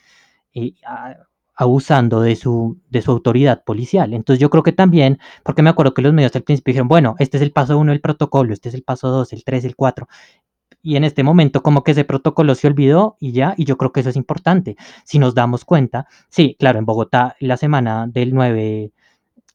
Eh, 0.53 0.73
a, 0.87 1.15
abusando 1.55 2.21
de 2.21 2.35
su, 2.35 2.77
de 2.89 3.01
su 3.01 3.11
autoridad 3.11 3.63
policial. 3.63 4.13
Entonces 4.13 4.41
yo 4.41 4.49
creo 4.49 4.63
que 4.63 4.71
también, 4.73 5.19
porque 5.43 5.61
me 5.61 5.69
acuerdo 5.69 5.93
que 5.93 6.01
los 6.01 6.13
medios 6.13 6.35
al 6.35 6.43
principio 6.43 6.71
dijeron, 6.71 6.87
bueno, 6.87 7.15
este 7.19 7.37
es 7.37 7.43
el 7.43 7.51
paso 7.51 7.77
uno 7.77 7.91
del 7.91 8.01
protocolo, 8.01 8.53
este 8.53 8.69
es 8.69 8.75
el 8.75 8.83
paso 8.83 9.09
dos, 9.09 9.33
el 9.33 9.43
tres, 9.43 9.65
el 9.65 9.75
cuatro. 9.75 10.07
Y 10.81 10.97
en 10.97 11.03
este 11.03 11.23
momento 11.23 11.63
como 11.63 11.83
que 11.83 11.91
ese 11.91 12.05
protocolo 12.05 12.55
se 12.55 12.67
olvidó 12.67 13.17
y 13.19 13.31
ya, 13.31 13.55
y 13.57 13.65
yo 13.65 13.77
creo 13.77 13.91
que 13.91 14.01
eso 14.01 14.09
es 14.09 14.15
importante. 14.15 14.77
Si 15.03 15.19
nos 15.19 15.33
damos 15.35 15.65
cuenta, 15.65 16.07
sí, 16.29 16.55
claro, 16.59 16.79
en 16.79 16.85
Bogotá 16.85 17.35
la 17.39 17.57
semana 17.57 18.07
del 18.07 18.33
9 18.33 18.91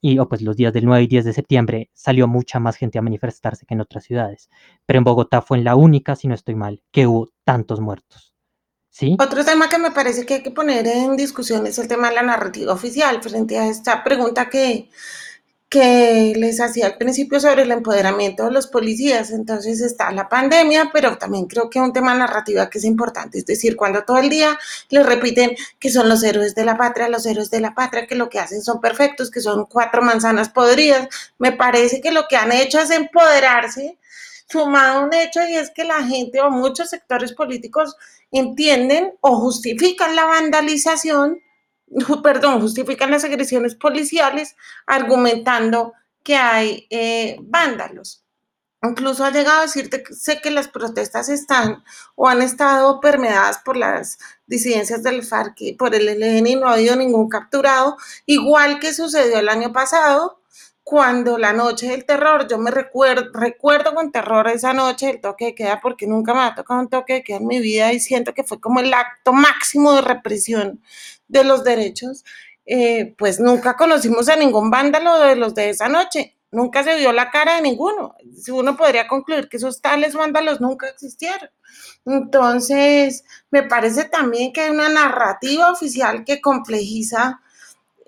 y 0.01 0.19
o 0.19 0.29
pues 0.29 0.43
los 0.43 0.57
días 0.57 0.73
del 0.73 0.87
9 0.87 1.05
y 1.05 1.07
10 1.09 1.25
de 1.27 1.33
septiembre 1.33 1.91
salió 1.95 2.27
mucha 2.27 2.59
más 2.59 2.77
gente 2.77 2.99
a 2.99 3.03
manifestarse 3.03 3.67
que 3.67 3.75
en 3.75 3.83
otras 3.83 4.05
ciudades, 4.05 4.51
pero 4.87 4.99
en 4.99 5.05
Bogotá 5.05 5.43
fue 5.43 5.59
en 5.59 5.65
la 5.65 5.77
única, 5.77 6.17
si 6.17 6.29
no 6.29 6.35
estoy 6.35 6.55
mal, 6.55 6.83
que 6.91 7.07
hubo 7.07 7.29
tantos 7.45 7.81
muertos. 7.81 8.30
¿Sí? 8.91 9.17
Otro 9.21 9.45
tema 9.45 9.69
que 9.69 9.79
me 9.79 9.93
parece 9.93 10.27
que 10.27 10.35
hay 10.35 10.43
que 10.43 10.51
poner 10.51 10.87
en 10.87 11.17
discusión 11.17 11.67
es 11.67 11.79
el 11.79 11.89
tema 11.89 12.09
de 12.09 12.17
la 12.17 12.23
narrativa 12.23 12.73
oficial 12.73 13.23
frente 13.23 13.57
a 13.59 13.69
esta 13.69 14.03
pregunta 14.03 14.51
que, 14.51 14.91
que 15.71 16.33
les 16.37 16.61
hacía 16.61 16.87
al 16.87 16.99
principio 16.99 17.39
sobre 17.39 17.63
el 17.63 17.71
empoderamiento 17.71 18.45
de 18.45 18.51
los 18.51 18.67
policías. 18.67 19.31
Entonces 19.31 19.81
está 19.81 20.11
la 20.11 20.29
pandemia, 20.29 20.91
pero 20.93 21.17
también 21.17 21.47
creo 21.47 21.71
que 21.71 21.81
un 21.81 21.93
tema 21.93 22.13
narrativa 22.13 22.69
que 22.69 22.79
es 22.79 22.85
importante, 22.85 23.39
es 23.39 23.47
decir, 23.47 23.77
cuando 23.77 24.03
todo 24.03 24.19
el 24.19 24.29
día 24.29 24.59
les 24.89 25.07
repiten 25.07 25.53
que 25.79 25.91
son 25.91 26.09
los 26.09 26.25
héroes 26.25 26.57
de 26.57 26.65
la 26.65 26.77
patria, 26.77 27.09
los 27.09 27.25
héroes 27.25 27.51
de 27.51 27.61
la 27.61 27.73
patria, 27.73 28.09
que 28.09 28.17
lo 28.17 28.29
que 28.29 28.41
hacen 28.41 28.63
son 28.63 28.81
perfectos, 28.81 29.31
que 29.31 29.41
son 29.41 29.67
cuatro 29.67 30.03
manzanas 30.03 30.49
podridas, 30.49 31.09
me 31.39 31.53
parece 31.53 32.01
que 32.01 32.11
lo 32.11 32.25
que 32.29 32.37
han 32.37 32.51
hecho 32.51 32.81
es 32.81 32.91
empoderarse, 32.91 33.97
sumado 34.51 35.05
un 35.05 35.15
hecho 35.15 35.41
y 35.49 35.55
es 35.55 35.71
que 35.71 35.85
la 35.85 36.03
gente 36.03 36.41
o 36.41 36.51
muchos 36.51 36.91
sectores 36.91 37.33
políticos 37.33 37.97
entienden 38.31 39.13
o 39.21 39.37
justifican 39.37 40.17
la 40.17 40.27
vandalización 40.27 41.41
perdón, 42.23 42.61
justifican 42.61 43.11
las 43.11 43.25
agresiones 43.25 43.75
policiales 43.75 44.57
argumentando 44.87 45.93
que 46.23 46.37
hay 46.37 46.87
eh, 46.91 47.37
vándalos. 47.43 48.25
Incluso 48.83 49.25
ha 49.25 49.31
llegado 49.31 49.59
a 49.59 49.63
decirte 49.63 50.03
que 50.03 50.15
sé 50.15 50.41
que 50.41 50.51
las 50.51 50.69
protestas 50.69 51.29
están 51.29 51.85
o 52.15 52.29
han 52.29 52.41
estado 52.41 52.99
permeadas 53.01 53.59
por 53.59 53.77
las 53.77 54.19
disidencias 54.47 55.03
del 55.03 55.23
FARC 55.23 55.61
y 55.61 55.73
por 55.75 55.95
el 55.95 56.09
ELN 56.09 56.47
y 56.47 56.57
no 56.57 56.69
ha 56.69 56.75
habido 56.75 56.97
ningún 56.97 57.29
capturado, 57.29 57.99
igual 58.25 58.81
que 58.81 58.95
sucedió 58.95 59.39
el 59.39 59.51
año 59.51 59.73
pasado 59.73 60.40
cuando 60.91 61.39
la 61.39 61.53
noche 61.53 61.87
del 61.87 62.05
terror, 62.05 62.49
yo 62.49 62.59
me 62.59 62.73
recuerdo, 62.73 63.31
recuerdo 63.33 63.95
con 63.95 64.11
terror 64.11 64.49
esa 64.49 64.73
noche 64.73 65.07
del 65.07 65.21
toque 65.21 65.45
de 65.45 65.55
queda 65.55 65.81
porque 65.81 66.09
nunca 66.09 66.35
me 66.35 66.41
ha 66.41 66.53
tocado 66.53 66.81
un 66.81 66.89
toque 66.89 67.13
de 67.13 67.23
queda 67.23 67.37
en 67.37 67.47
mi 67.47 67.61
vida 67.61 67.93
y 67.93 68.01
siento 68.01 68.35
que 68.35 68.43
fue 68.43 68.61
como 68.61 68.81
el 68.81 68.93
acto 68.93 69.33
máximo 69.33 69.95
de 69.95 70.01
represión 70.01 70.83
de 71.29 71.45
los 71.45 71.63
derechos, 71.63 72.25
eh, 72.67 73.15
pues 73.17 73.39
nunca 73.39 73.77
conocimos 73.77 74.29
a 74.29 74.35
ningún 74.35 74.69
vándalo 74.69 75.21
de 75.21 75.37
los 75.37 75.55
de 75.55 75.71
esa 75.71 75.89
noche, 75.89 76.37
nunca 76.51 76.83
se 76.83 76.97
vio 76.97 77.13
la 77.13 77.31
cara 77.31 77.55
de 77.55 77.63
ninguno. 77.63 78.17
Uno 78.53 78.77
podría 78.77 79.07
concluir 79.07 79.49
que 79.49 79.59
esos 79.59 79.81
tales 79.81 80.15
vándalos 80.15 80.61
nunca 80.61 80.89
existieron. 80.89 81.51
Entonces, 82.05 83.23
me 83.53 83.63
parece 83.63 84.07
también 84.07 84.53
que 84.53 84.63
hay 84.63 84.71
una 84.71 84.89
narrativa 84.89 85.71
oficial 85.71 86.25
que 86.25 86.41
complejiza 86.41 87.41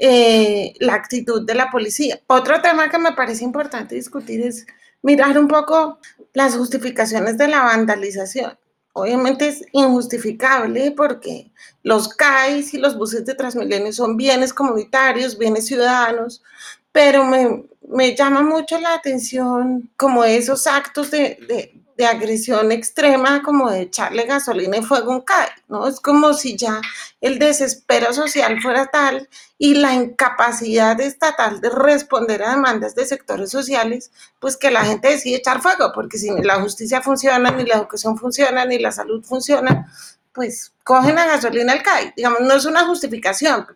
eh, 0.05 0.75
la 0.81 0.95
actitud 0.95 1.47
de 1.47 1.55
la 1.55 1.71
policía. 1.71 2.21
Otro 2.27 2.61
tema 2.61 2.91
que 2.91 2.99
me 2.99 3.13
parece 3.13 3.45
importante 3.45 3.95
discutir 3.95 4.45
es 4.45 4.67
mirar 5.01 5.39
un 5.39 5.47
poco 5.47 6.01
las 6.33 6.57
justificaciones 6.57 7.39
de 7.39 7.47
la 7.47 7.63
vandalización. 7.63 8.59
Obviamente 8.95 9.47
es 9.47 9.65
injustificable 9.71 10.91
porque 10.91 11.53
los 11.85 12.09
CAIs 12.09 12.75
y 12.75 12.79
los 12.79 12.99
buses 12.99 13.25
de 13.25 13.37
Transmilenio 13.37 13.93
son 13.93 14.17
bienes 14.17 14.53
comunitarios, 14.53 15.39
bienes 15.39 15.67
ciudadanos, 15.67 16.43
pero 16.91 17.25
me, 17.25 17.63
me 17.89 18.17
llama 18.17 18.43
mucho 18.43 18.81
la 18.81 18.95
atención 18.95 19.89
como 19.97 20.25
esos 20.25 20.67
actos 20.67 21.13
de, 21.13 21.39
de, 21.47 21.81
de 21.97 22.07
agresión 22.07 22.73
extrema, 22.73 23.43
como 23.43 23.71
de 23.71 23.83
echarle 23.83 24.25
gasolina 24.25 24.79
y 24.79 24.83
fuego 24.83 25.11
un 25.11 25.21
CAI, 25.21 25.49
¿no? 25.69 25.87
Es 25.87 26.01
como 26.01 26.33
si 26.35 26.57
ya 26.57 26.81
el 27.21 27.39
desespero 27.39 28.13
social 28.13 28.61
fuera 28.61 28.87
tal 28.87 29.29
y 29.59 29.75
la 29.75 29.95
incapacidad 29.95 31.01
estatal 31.01 31.61
de 31.61 31.71
responder 31.71 32.43
a 32.43 32.51
demandas 32.51 32.95
de 32.95 33.07
sectores 33.07 33.51
sociales, 33.51 34.11
pues 34.41 34.57
que 34.57 34.71
la 34.71 34.85
gente 34.85 35.09
decide 35.09 35.37
echar 35.37 35.61
fuego, 35.61 35.93
porque 35.95 36.19
si 36.19 36.31
ni 36.31 36.43
la 36.43 36.61
justicia 36.61 37.01
funciona, 37.01 37.51
ni 37.51 37.65
la 37.65 37.77
educación 37.77 38.19
funciona, 38.19 38.65
ni 38.65 38.79
la 38.79 38.93
salud 38.93 39.23
funciona, 39.25 39.93
pues 40.35 40.73
cogen 40.85 41.19
a 41.19 41.27
gasolina 41.27 41.73
al 41.73 41.83
CAI. 41.83 42.13
Digamos, 42.17 42.41
no 42.41 42.55
es 42.55 42.65
una 42.65 42.87
justificación, 42.87 43.67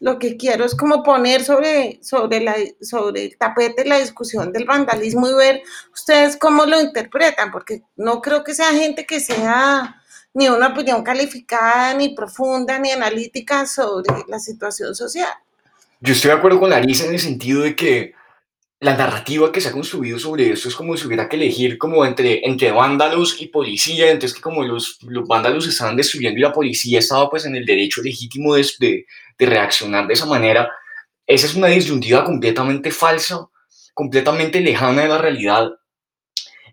lo 0.00 0.18
que 0.18 0.36
quiero 0.36 0.64
es 0.64 0.74
como 0.74 1.02
poner 1.02 1.42
sobre, 1.42 1.98
sobre, 2.02 2.40
la, 2.40 2.54
sobre 2.82 3.24
el 3.24 3.38
tapete 3.38 3.86
la 3.86 3.98
discusión 3.98 4.52
del 4.52 4.66
vandalismo 4.66 5.28
y 5.28 5.34
ver 5.34 5.62
ustedes 5.92 6.36
cómo 6.36 6.66
lo 6.66 6.80
interpretan, 6.80 7.50
porque 7.50 7.82
no 7.96 8.20
creo 8.20 8.44
que 8.44 8.54
sea 8.54 8.72
gente 8.72 9.06
que 9.06 9.20
sea 9.20 10.02
ni 10.34 10.48
una 10.48 10.68
opinión 10.68 11.02
calificada, 11.02 11.94
ni 11.94 12.14
profunda, 12.14 12.78
ni 12.78 12.90
analítica 12.90 13.66
sobre 13.66 14.12
la 14.28 14.38
situación 14.38 14.94
social. 14.94 15.32
Yo 16.00 16.12
estoy 16.12 16.32
de 16.32 16.36
acuerdo 16.36 16.60
con 16.60 16.70
Larisa 16.70 17.06
en 17.06 17.14
el 17.14 17.20
sentido 17.20 17.62
de 17.62 17.74
que 17.74 18.12
la 18.84 18.94
narrativa 18.94 19.50
que 19.50 19.62
se 19.62 19.70
ha 19.70 19.72
construido 19.72 20.18
sobre 20.18 20.50
esto 20.50 20.68
es 20.68 20.74
como 20.74 20.94
si 20.94 21.06
hubiera 21.06 21.26
que 21.26 21.36
elegir 21.36 21.78
como 21.78 22.04
entre, 22.04 22.46
entre 22.46 22.70
vándalos 22.70 23.40
y 23.40 23.46
policía, 23.46 24.10
entonces 24.10 24.36
que 24.36 24.42
como 24.42 24.62
los, 24.62 24.98
los 25.04 25.26
vándalos 25.26 25.66
estaban 25.66 25.96
destruyendo 25.96 26.38
y 26.38 26.42
la 26.42 26.52
policía 26.52 26.98
estaba 26.98 27.30
pues 27.30 27.46
en 27.46 27.56
el 27.56 27.64
derecho 27.64 28.02
legítimo 28.02 28.54
de, 28.54 28.66
de, 29.38 29.46
reaccionar 29.46 30.06
de 30.06 30.12
esa 30.12 30.26
manera, 30.26 30.70
esa 31.26 31.46
es 31.46 31.54
una 31.54 31.68
disyuntiva 31.68 32.26
completamente 32.26 32.90
falsa, 32.90 33.48
completamente 33.94 34.60
lejana 34.60 35.00
de 35.00 35.08
la 35.08 35.16
realidad. 35.16 35.70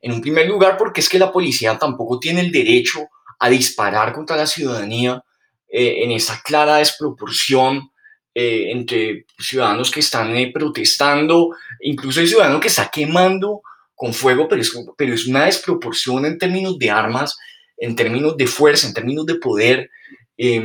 En 0.01 0.11
un 0.11 0.19
primer 0.19 0.47
lugar, 0.47 0.75
porque 0.75 0.99
es 0.99 1.07
que 1.07 1.17
la 1.17 1.31
policía 1.31 1.77
tampoco 1.77 2.19
tiene 2.19 2.41
el 2.41 2.51
derecho 2.51 3.07
a 3.39 3.49
disparar 3.49 4.11
contra 4.11 4.35
la 4.35 4.47
ciudadanía 4.47 5.23
eh, 5.69 6.03
en 6.03 6.11
esa 6.11 6.41
clara 6.43 6.75
desproporción 6.75 7.89
eh, 8.33 8.71
entre 8.71 9.25
ciudadanos 9.37 9.91
que 9.91 9.99
están 9.99 10.35
eh, 10.35 10.51
protestando, 10.53 11.49
incluso 11.81 12.19
hay 12.19 12.27
ciudadano 12.27 12.59
que 12.59 12.69
está 12.69 12.89
quemando 12.89 13.61
con 13.95 14.13
fuego, 14.13 14.47
pero 14.47 14.61
es, 14.61 14.73
pero 14.97 15.13
es 15.13 15.27
una 15.27 15.45
desproporción 15.45 16.25
en 16.25 16.37
términos 16.37 16.79
de 16.79 16.89
armas, 16.89 17.37
en 17.77 17.95
términos 17.95 18.37
de 18.37 18.47
fuerza, 18.47 18.87
en 18.87 18.93
términos 18.93 19.25
de 19.25 19.35
poder, 19.35 19.89
eh, 20.37 20.63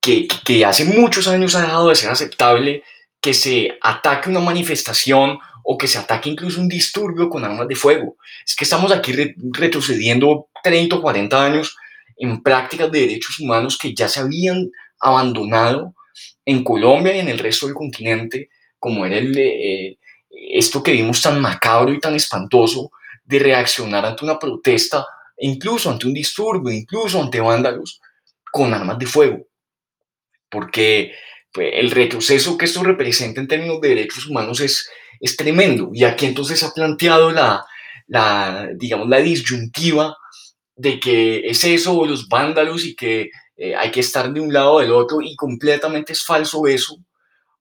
que, 0.00 0.28
que 0.44 0.64
hace 0.64 0.84
muchos 0.84 1.28
años 1.28 1.54
ha 1.54 1.62
dejado 1.62 1.88
de 1.88 1.96
ser 1.96 2.10
aceptable 2.10 2.82
que 3.20 3.32
se 3.32 3.78
ataque 3.80 4.28
una 4.28 4.40
manifestación 4.40 5.38
o 5.62 5.78
que 5.78 5.88
se 5.88 5.98
ataque 5.98 6.28
incluso 6.28 6.60
un 6.60 6.68
disturbio 6.68 7.30
con 7.30 7.42
armas 7.42 7.66
de 7.66 7.74
fuego. 7.74 8.18
Es 8.46 8.54
que 8.54 8.64
estamos 8.64 8.92
aquí 8.92 9.12
re 9.12 9.34
retrocediendo 9.50 10.48
30 10.62 10.96
o 10.96 11.00
40 11.00 11.42
años 11.42 11.74
en 12.18 12.42
prácticas 12.42 12.92
de 12.92 13.00
derechos 13.00 13.40
humanos 13.40 13.78
que 13.78 13.94
ya 13.94 14.10
se 14.10 14.20
habían 14.20 14.70
abandonado 15.00 15.94
en 16.44 16.62
Colombia 16.62 17.14
y 17.16 17.20
en 17.20 17.28
el 17.28 17.38
resto 17.38 17.66
del 17.66 17.74
continente, 17.74 18.50
como 18.78 19.06
era 19.06 19.16
el, 19.16 19.36
eh, 19.38 19.98
esto 20.30 20.82
que 20.82 20.92
vimos 20.92 21.22
tan 21.22 21.40
macabro 21.40 21.92
y 21.92 22.00
tan 22.00 22.14
espantoso 22.14 22.90
de 23.24 23.38
reaccionar 23.38 24.04
ante 24.04 24.24
una 24.24 24.38
protesta, 24.38 25.06
incluso 25.38 25.90
ante 25.90 26.06
un 26.06 26.14
disturbio, 26.14 26.72
incluso 26.72 27.20
ante 27.20 27.40
vándalos, 27.40 28.00
con 28.52 28.72
armas 28.74 28.98
de 28.98 29.06
fuego. 29.06 29.46
Porque 30.50 31.12
pues, 31.52 31.70
el 31.74 31.90
retroceso 31.90 32.58
que 32.58 32.66
esto 32.66 32.82
representa 32.82 33.40
en 33.40 33.48
términos 33.48 33.80
de 33.80 33.88
derechos 33.88 34.26
humanos 34.26 34.60
es, 34.60 34.88
es 35.20 35.36
tremendo. 35.36 35.90
Y 35.92 36.04
aquí 36.04 36.26
entonces 36.26 36.62
ha 36.62 36.72
planteado 36.72 37.30
la, 37.32 37.64
la, 38.06 38.68
digamos, 38.76 39.08
la 39.08 39.18
disyuntiva 39.18 40.16
de 40.76 41.00
que 41.00 41.46
es 41.46 41.64
eso 41.64 42.04
los 42.04 42.28
vándalos 42.28 42.84
y 42.84 42.94
que 42.94 43.30
eh, 43.56 43.74
hay 43.74 43.90
que 43.90 44.00
estar 44.00 44.32
de 44.32 44.40
un 44.40 44.52
lado 44.52 44.74
o 44.74 44.80
del 44.80 44.92
otro 44.92 45.20
y 45.20 45.36
completamente 45.36 46.12
es 46.12 46.24
falso 46.24 46.66
eso. 46.66 46.96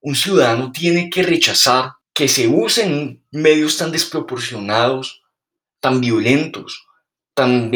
Un 0.01 0.15
ciudadano 0.15 0.71
tiene 0.71 1.10
que 1.10 1.23
rechazar 1.23 1.93
que 2.13 2.27
se 2.27 2.47
usen 2.47 3.23
medios 3.32 3.77
tan 3.77 3.91
desproporcionados, 3.91 5.23
tan 5.79 5.99
violentos, 5.99 6.86
tan, 7.34 7.71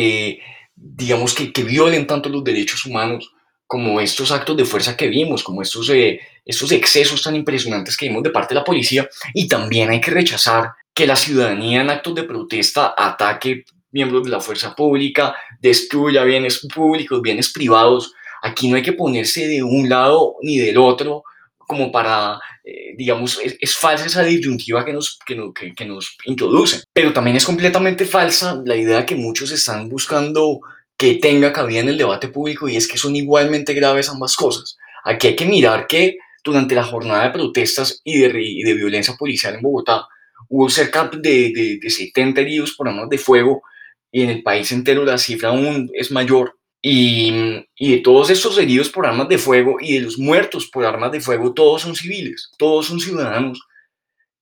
digamos, 0.76 1.34
que, 1.34 1.52
que 1.52 1.64
violen 1.64 2.06
tanto 2.06 2.30
los 2.30 2.44
derechos 2.44 2.86
humanos 2.86 3.32
como 3.68 4.00
estos 4.00 4.32
actos 4.32 4.56
de 4.56 4.66
fuerza 4.66 4.96
que 4.96 5.08
vimos, 5.08 5.44
como 5.44 5.62
estos, 5.62 5.90
eh, 5.90 6.22
estos 6.46 6.72
excesos 6.72 7.22
tan 7.22 7.36
impresionantes 7.36 7.98
que 7.98 8.08
vimos 8.08 8.24
de 8.24 8.30
parte 8.30 8.54
de 8.54 8.62
la 8.62 8.64
policía. 8.64 9.08
Y 9.34 9.48
también 9.48 9.90
hay 9.90 10.00
que 10.00 10.12
rechazar 10.12 10.72
que 10.94 11.06
la 11.06 11.18
ciudadanía 11.18 11.82
en 11.82 11.90
actos 11.90 12.16
de 12.16 12.24
protesta 12.24 12.96
ataque 12.98 13.66
miembros 13.98 14.24
de 14.24 14.30
la 14.30 14.40
fuerza 14.40 14.76
pública, 14.76 15.36
destruya 15.60 16.24
bienes 16.24 16.66
públicos, 16.74 17.20
bienes 17.22 17.52
privados. 17.52 18.14
Aquí 18.44 18.70
no 18.70 18.76
hay 18.76 18.84
que 18.84 18.94
ponerse 18.94 19.48
de 19.48 19.64
un 19.64 19.90
lado 19.90 20.36
ni 20.44 20.60
del 20.60 20.78
otro 20.78 21.24
como 21.58 21.92
para, 21.92 22.40
eh, 22.64 22.94
digamos, 22.96 23.40
es, 23.44 23.58
es, 23.60 23.76
falsa 23.76 24.06
esa 24.06 24.24
disyuntiva 24.24 24.86
que 24.86 24.94
nos, 24.94 25.20
que, 25.26 25.36
no, 25.36 25.52
que, 25.52 25.74
que 25.74 25.86
nos 25.86 26.16
introducen. 26.26 26.82
Pero 26.94 27.12
también 27.12 27.36
es 27.36 27.46
completamente 27.46 28.06
falsa 28.06 28.62
la 28.64 28.76
idea 28.76 29.06
que 29.06 29.16
muchos 29.16 29.52
están 29.52 29.90
buscando 29.90 30.62
que 30.96 31.16
tenga 31.16 31.52
cabida 31.52 31.82
en 31.82 31.90
el 31.90 31.98
debate 31.98 32.30
público 32.30 32.70
y 32.70 32.78
es 32.78 32.88
que 32.88 32.98
son 32.98 33.16
igualmente 33.16 33.74
graves 33.74 34.10
ambas 34.10 34.36
cosas. 34.36 34.78
Aquí 35.04 35.28
hay 35.28 35.36
que 35.36 35.46
mirar 35.46 35.88
que 35.88 36.18
durante 36.44 36.76
la 36.76 36.84
jornada 36.84 37.26
de 37.26 37.32
protestas 37.32 38.02
y 38.04 38.20
de, 38.20 38.32
y 38.42 38.64
de 38.64 38.74
violencia 38.74 39.16
policial 39.16 39.56
en 39.56 39.62
Bogotá 39.62 40.08
hubo 40.50 40.70
cerca 40.70 41.10
de, 41.14 41.52
de, 41.54 41.80
de 41.82 41.90
70 41.90 42.42
heridos 42.42 42.74
por 42.74 42.88
armas 42.88 43.10
de 43.10 43.18
fuego 43.18 43.62
y 44.12 44.24
en 44.24 44.30
el 44.30 44.44
país 44.44 44.72
entero 44.72 45.06
la 45.06 45.18
cifra 45.18 45.50
aún 45.50 45.90
es 45.94 46.12
mayor. 46.12 46.58
Y, 46.82 47.34
y, 47.76 47.92
de 47.92 47.98
todos 48.00 48.30
estos 48.30 48.58
heridos 48.58 48.90
por 48.90 49.06
armas 49.06 49.28
de 49.28 49.38
fuego 49.40 49.78
y 49.80 49.94
de 49.96 50.02
los 50.02 50.18
muertos 50.20 50.68
por 50.68 50.86
armas 50.86 51.12
de 51.12 51.20
fuego, 51.20 51.54
todos 51.54 51.82
son 51.82 51.96
civiles, 51.96 52.52
todos 52.58 52.86
son 52.86 53.00
ciudadanos. 53.00 53.62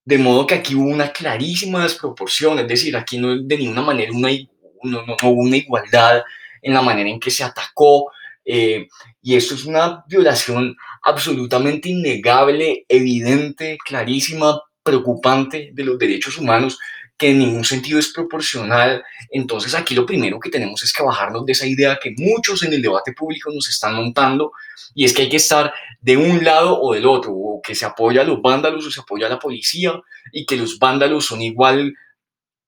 De 0.03 0.17
modo 0.17 0.45
que 0.45 0.55
aquí 0.55 0.75
hubo 0.75 0.85
una 0.89 1.11
clarísima 1.11 1.83
desproporción, 1.83 2.59
es 2.59 2.67
decir, 2.67 2.95
aquí 2.95 3.17
no 3.17 3.41
de 3.41 3.57
ninguna 3.57 3.81
manera 3.81 4.11
una, 4.11 4.29
no, 4.83 5.05
no, 5.05 5.15
no 5.21 5.29
hubo 5.29 5.41
una 5.41 5.57
igualdad 5.57 6.23
en 6.61 6.73
la 6.73 6.81
manera 6.81 7.09
en 7.09 7.19
que 7.19 7.31
se 7.31 7.43
atacó. 7.43 8.11
Eh, 8.43 8.87
y 9.21 9.35
esto 9.35 9.55
es 9.55 9.65
una 9.65 10.03
violación 10.07 10.75
absolutamente 11.03 11.89
innegable, 11.89 12.85
evidente, 12.87 13.77
clarísima 13.83 14.61
preocupante 14.83 15.71
de 15.73 15.83
los 15.83 15.97
derechos 15.97 16.37
humanos 16.37 16.77
que 17.17 17.29
en 17.29 17.39
ningún 17.39 17.63
sentido 17.63 17.99
es 17.99 18.11
proporcional. 18.11 19.03
Entonces 19.29 19.73
aquí 19.73 19.95
lo 19.95 20.05
primero 20.05 20.39
que 20.39 20.49
tenemos 20.49 20.83
es 20.83 20.91
que 20.91 21.03
bajarnos 21.03 21.45
de 21.45 21.53
esa 21.53 21.65
idea 21.65 21.99
que 22.01 22.13
muchos 22.17 22.63
en 22.63 22.73
el 22.73 22.81
debate 22.81 23.13
público 23.13 23.51
nos 23.53 23.69
están 23.69 23.95
montando 23.95 24.51
y 24.93 25.05
es 25.05 25.13
que 25.13 25.23
hay 25.23 25.29
que 25.29 25.37
estar 25.37 25.73
de 26.01 26.17
un 26.17 26.43
lado 26.43 26.79
o 26.79 26.93
del 26.93 27.05
otro, 27.05 27.31
o 27.33 27.61
que 27.61 27.75
se 27.75 27.85
apoya 27.85 28.21
a 28.21 28.25
los 28.25 28.41
vándalos 28.41 28.85
o 28.85 28.91
se 28.91 29.01
apoya 29.01 29.27
a 29.27 29.29
la 29.29 29.39
policía 29.39 29.93
y 30.31 30.45
que 30.45 30.57
los 30.57 30.77
vándalos 30.77 31.25
son 31.25 31.41
igual 31.41 31.93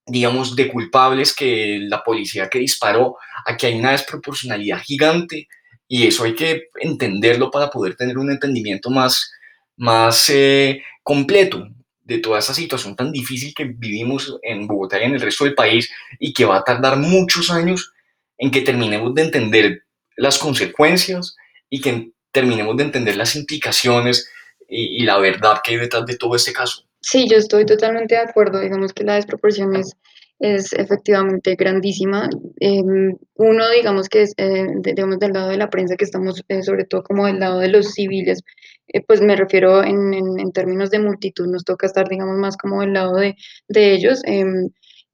digamos, 0.09 0.55
de 0.55 0.69
culpables 0.69 1.35
que 1.35 1.79
la 1.81 2.01
policía 2.01 2.47
que 2.49 2.59
disparó. 2.59 3.17
Aquí 3.45 3.65
hay 3.65 3.77
una 3.77 3.91
desproporcionalidad 3.91 4.79
gigante 4.79 5.49
y 5.85 6.07
eso 6.07 6.23
hay 6.23 6.33
que 6.33 6.69
entenderlo 6.79 7.51
para 7.51 7.69
poder 7.69 7.95
tener 7.97 8.17
un 8.17 8.31
entendimiento 8.31 8.89
más, 8.89 9.29
más 9.75 10.29
eh, 10.29 10.81
completo 11.03 11.67
de 12.07 12.19
toda 12.19 12.39
esa 12.39 12.53
situación 12.53 12.95
tan 12.95 13.11
difícil 13.11 13.53
que 13.53 13.65
vivimos 13.65 14.39
en 14.41 14.65
Bogotá 14.65 14.97
y 14.99 15.03
en 15.03 15.15
el 15.15 15.21
resto 15.21 15.43
del 15.43 15.55
país 15.55 15.91
y 16.19 16.31
que 16.31 16.45
va 16.45 16.57
a 16.57 16.63
tardar 16.63 16.97
muchos 16.97 17.51
años 17.51 17.91
en 18.37 18.49
que 18.49 18.61
terminemos 18.61 19.13
de 19.13 19.23
entender 19.23 19.83
las 20.15 20.39
consecuencias 20.39 21.35
y 21.69 21.81
que 21.81 22.11
terminemos 22.31 22.77
de 22.77 22.83
entender 22.85 23.17
las 23.17 23.35
implicaciones 23.35 24.31
y, 24.69 25.03
la 25.03 25.17
verdad 25.17 25.61
que 25.63 25.71
hay 25.71 25.77
detrás 25.77 26.05
de 26.05 26.17
todo 26.17 26.35
este 26.35 26.53
caso. 26.53 26.83
Sí, 27.01 27.27
yo 27.29 27.37
estoy 27.37 27.65
totalmente 27.65 28.15
de 28.15 28.21
acuerdo. 28.21 28.59
Digamos 28.59 28.93
que 28.93 29.03
la 29.03 29.15
desproporción 29.15 29.75
es, 29.75 29.93
es 30.39 30.73
efectivamente 30.73 31.55
grandísima. 31.55 32.29
Em, 32.59 33.15
uno, 33.35 33.69
digamos 33.69 34.09
que 34.09 34.23
es, 34.23 34.33
eh, 34.37 34.67
digamos, 34.81 35.19
del 35.19 35.33
lado 35.33 35.49
de 35.49 35.57
la 35.57 35.69
prensa, 35.69 35.95
que 35.95 36.05
estamos 36.05 36.43
eh, 36.47 36.63
sobre 36.63 36.85
todo 36.85 37.03
como 37.03 37.25
del 37.25 37.39
lado 37.39 37.59
de 37.59 37.69
los 37.69 37.93
civiles, 37.93 38.43
eh, 38.87 39.01
pues 39.05 39.21
me 39.21 39.35
refiero 39.35 39.83
en, 39.83 40.13
en, 40.13 40.39
en, 40.39 40.51
términos 40.51 40.91
de 40.91 40.99
multitud, 40.99 41.47
nos 41.47 41.63
toca 41.63 41.87
estar, 41.87 42.07
digamos, 42.07 42.37
más 42.37 42.57
como 42.57 42.81
del 42.81 42.93
lado 42.93 43.15
de, 43.15 43.35
de 43.67 43.93
ellos. 43.93 44.21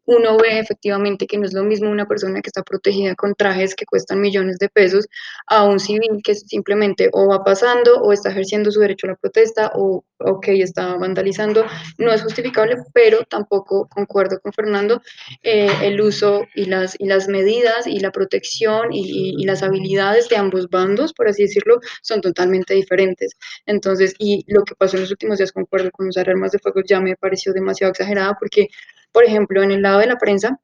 Uno 0.05 0.37
ve 0.37 0.59
efectivamente 0.59 1.27
que 1.27 1.37
no 1.37 1.45
es 1.45 1.53
lo 1.53 1.63
mismo 1.63 1.89
una 1.89 2.07
persona 2.07 2.41
que 2.41 2.49
está 2.49 2.63
protegida 2.63 3.15
con 3.15 3.35
trajes 3.35 3.75
que 3.75 3.85
cuestan 3.85 4.21
millones 4.21 4.57
de 4.59 4.69
pesos 4.69 5.07
a 5.47 5.63
un 5.63 5.79
civil 5.79 6.21
que 6.23 6.35
simplemente 6.35 7.09
o 7.13 7.27
va 7.27 7.43
pasando 7.43 8.01
o 8.01 8.11
está 8.11 8.29
ejerciendo 8.29 8.71
su 8.71 8.79
derecho 8.79 9.07
a 9.07 9.11
la 9.11 9.15
protesta 9.15 9.71
o 9.75 10.03
ok, 10.23 10.47
está 10.49 10.95
vandalizando. 10.95 11.65
No 11.97 12.11
es 12.11 12.21
justificable, 12.23 12.77
pero 12.93 13.23
tampoco 13.25 13.87
concuerdo 13.87 14.39
con 14.39 14.53
Fernando, 14.53 15.01
eh, 15.41 15.69
el 15.81 15.99
uso 16.01 16.45
y 16.55 16.65
las, 16.65 16.95
y 16.99 17.05
las 17.05 17.27
medidas 17.27 17.87
y 17.87 17.99
la 17.99 18.11
protección 18.11 18.93
y, 18.93 19.35
y, 19.37 19.45
las 19.45 19.63
habilidades 19.63 20.29
de 20.29 20.37
ambos 20.37 20.69
bandos, 20.69 21.13
por 21.13 21.27
así 21.27 21.43
decirlo, 21.43 21.79
son 22.01 22.21
totalmente 22.21 22.73
diferentes. 22.73 23.35
Entonces, 23.65 24.15
y 24.19 24.43
lo 24.47 24.63
que 24.63 24.75
pasó 24.75 24.97
en 24.97 25.03
los 25.03 25.11
últimos 25.11 25.37
días, 25.37 25.51
concuerdo 25.51 25.91
con 25.91 26.07
usar 26.07 26.29
armas 26.29 26.51
de 26.51 26.59
fuego, 26.59 26.81
ya 26.87 26.99
me 26.99 27.15
pareció 27.15 27.53
demasiado 27.53 27.91
exagerada 27.91 28.35
porque 28.39 28.67
por 29.13 29.23
ejemplo, 29.23 29.63
en 29.63 29.71
el 29.71 29.81
lado 29.81 29.99
de 29.99 30.07
la 30.07 30.17
prensa, 30.17 30.59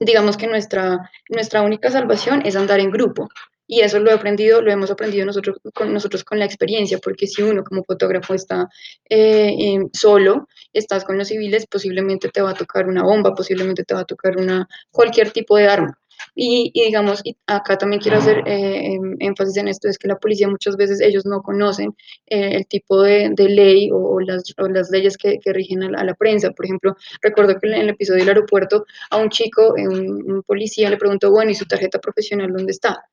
digamos 0.00 0.36
que 0.36 0.48
nuestra, 0.48 1.10
nuestra 1.28 1.62
única 1.62 1.90
salvación 1.90 2.42
es 2.44 2.56
andar 2.56 2.80
en 2.80 2.90
grupo. 2.90 3.28
Y 3.66 3.80
eso 3.80 3.98
lo 3.98 4.10
he 4.10 4.14
aprendido, 4.14 4.60
lo 4.60 4.70
hemos 4.70 4.90
aprendido 4.90 5.24
nosotros 5.24 5.56
con, 5.72 5.92
nosotros 5.92 6.22
con 6.22 6.38
la 6.38 6.44
experiencia, 6.44 6.98
porque 6.98 7.26
si 7.26 7.42
uno 7.42 7.64
como 7.64 7.82
fotógrafo 7.82 8.34
está 8.34 8.68
eh, 9.08 9.54
eh, 9.58 9.78
solo, 9.92 10.48
estás 10.72 11.04
con 11.04 11.16
los 11.16 11.28
civiles, 11.28 11.66
posiblemente 11.66 12.28
te 12.28 12.42
va 12.42 12.50
a 12.50 12.54
tocar 12.54 12.86
una 12.86 13.02
bomba, 13.02 13.34
posiblemente 13.34 13.84
te 13.84 13.94
va 13.94 14.00
a 14.00 14.04
tocar 14.04 14.36
una, 14.36 14.68
cualquier 14.90 15.30
tipo 15.30 15.56
de 15.56 15.68
arma. 15.68 15.98
Y, 16.34 16.70
y, 16.74 16.84
digamos, 16.86 17.20
y 17.24 17.36
acá 17.46 17.78
también 17.78 18.00
quiero 18.02 18.18
hacer 18.18 18.38
eh, 18.46 18.94
em, 18.94 19.16
énfasis 19.20 19.56
en 19.56 19.68
esto, 19.68 19.88
es 19.88 19.98
que 19.98 20.08
la 20.08 20.18
policía 20.18 20.48
muchas 20.48 20.76
veces 20.76 21.00
ellos 21.00 21.24
no 21.26 21.42
conocen 21.42 21.94
eh, 22.26 22.56
el 22.56 22.66
tipo 22.66 23.02
de, 23.02 23.30
de 23.32 23.48
ley 23.48 23.90
o, 23.90 23.96
o, 23.96 24.20
las, 24.20 24.44
o, 24.58 24.68
las, 24.68 24.90
leyes 24.90 25.16
que, 25.16 25.38
que 25.38 25.52
rigen 25.52 25.82
a 25.84 25.90
la, 25.90 25.98
a 26.00 26.04
la, 26.04 26.14
prensa. 26.14 26.50
Por 26.50 26.64
ejemplo, 26.66 26.96
recuerdo 27.22 27.58
que 27.58 27.68
en 27.68 27.74
el 27.74 27.88
episodio 27.90 28.20
del 28.20 28.28
aeropuerto 28.30 28.84
a 29.10 29.18
un 29.18 29.30
chico, 29.30 29.76
eh, 29.76 29.88
un, 29.88 30.32
un 30.32 30.42
policía 30.42 30.90
le 30.90 30.96
preguntó, 30.96 31.30
bueno, 31.30 31.50
¿y 31.50 31.54
su 31.54 31.66
tarjeta 31.66 31.98
profesional 32.00 32.52
dónde 32.52 32.72
está? 32.72 33.04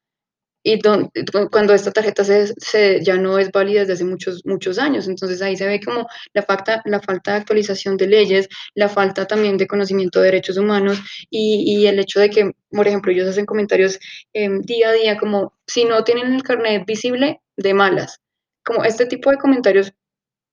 Y 0.63 0.79
cuando 1.49 1.73
esta 1.73 1.91
tarjeta 1.91 2.23
se, 2.23 3.03
ya 3.03 3.17
no 3.17 3.39
es 3.39 3.51
válida 3.51 3.81
desde 3.81 3.93
hace 3.93 4.05
muchos, 4.05 4.45
muchos 4.45 4.77
años. 4.77 5.07
Entonces 5.07 5.41
ahí 5.41 5.55
se 5.55 5.65
ve 5.67 5.79
como 5.79 6.07
la 6.33 6.43
falta, 6.43 6.81
la 6.85 6.99
falta 6.99 7.31
de 7.31 7.37
actualización 7.37 7.97
de 7.97 8.07
leyes, 8.07 8.47
la 8.75 8.87
falta 8.89 9.25
también 9.25 9.57
de 9.57 9.67
conocimiento 9.67 10.19
de 10.19 10.25
derechos 10.25 10.57
humanos 10.57 11.01
y, 11.29 11.85
el 11.87 11.99
hecho 11.99 12.19
de 12.19 12.29
que, 12.29 12.51
por 12.69 12.87
ejemplo, 12.87 13.11
ellos 13.11 13.27
hacen 13.27 13.45
comentarios 13.45 13.99
eh, 14.33 14.49
día 14.61 14.89
a 14.89 14.93
día 14.93 15.17
como 15.17 15.53
si 15.65 15.85
no 15.85 16.03
tienen 16.03 16.33
el 16.33 16.43
carnet 16.43 16.85
visible, 16.85 17.41
de 17.57 17.73
malas. 17.73 18.19
Como 18.63 18.83
este 18.83 19.05
tipo 19.05 19.31
de 19.31 19.37
comentarios 19.37 19.93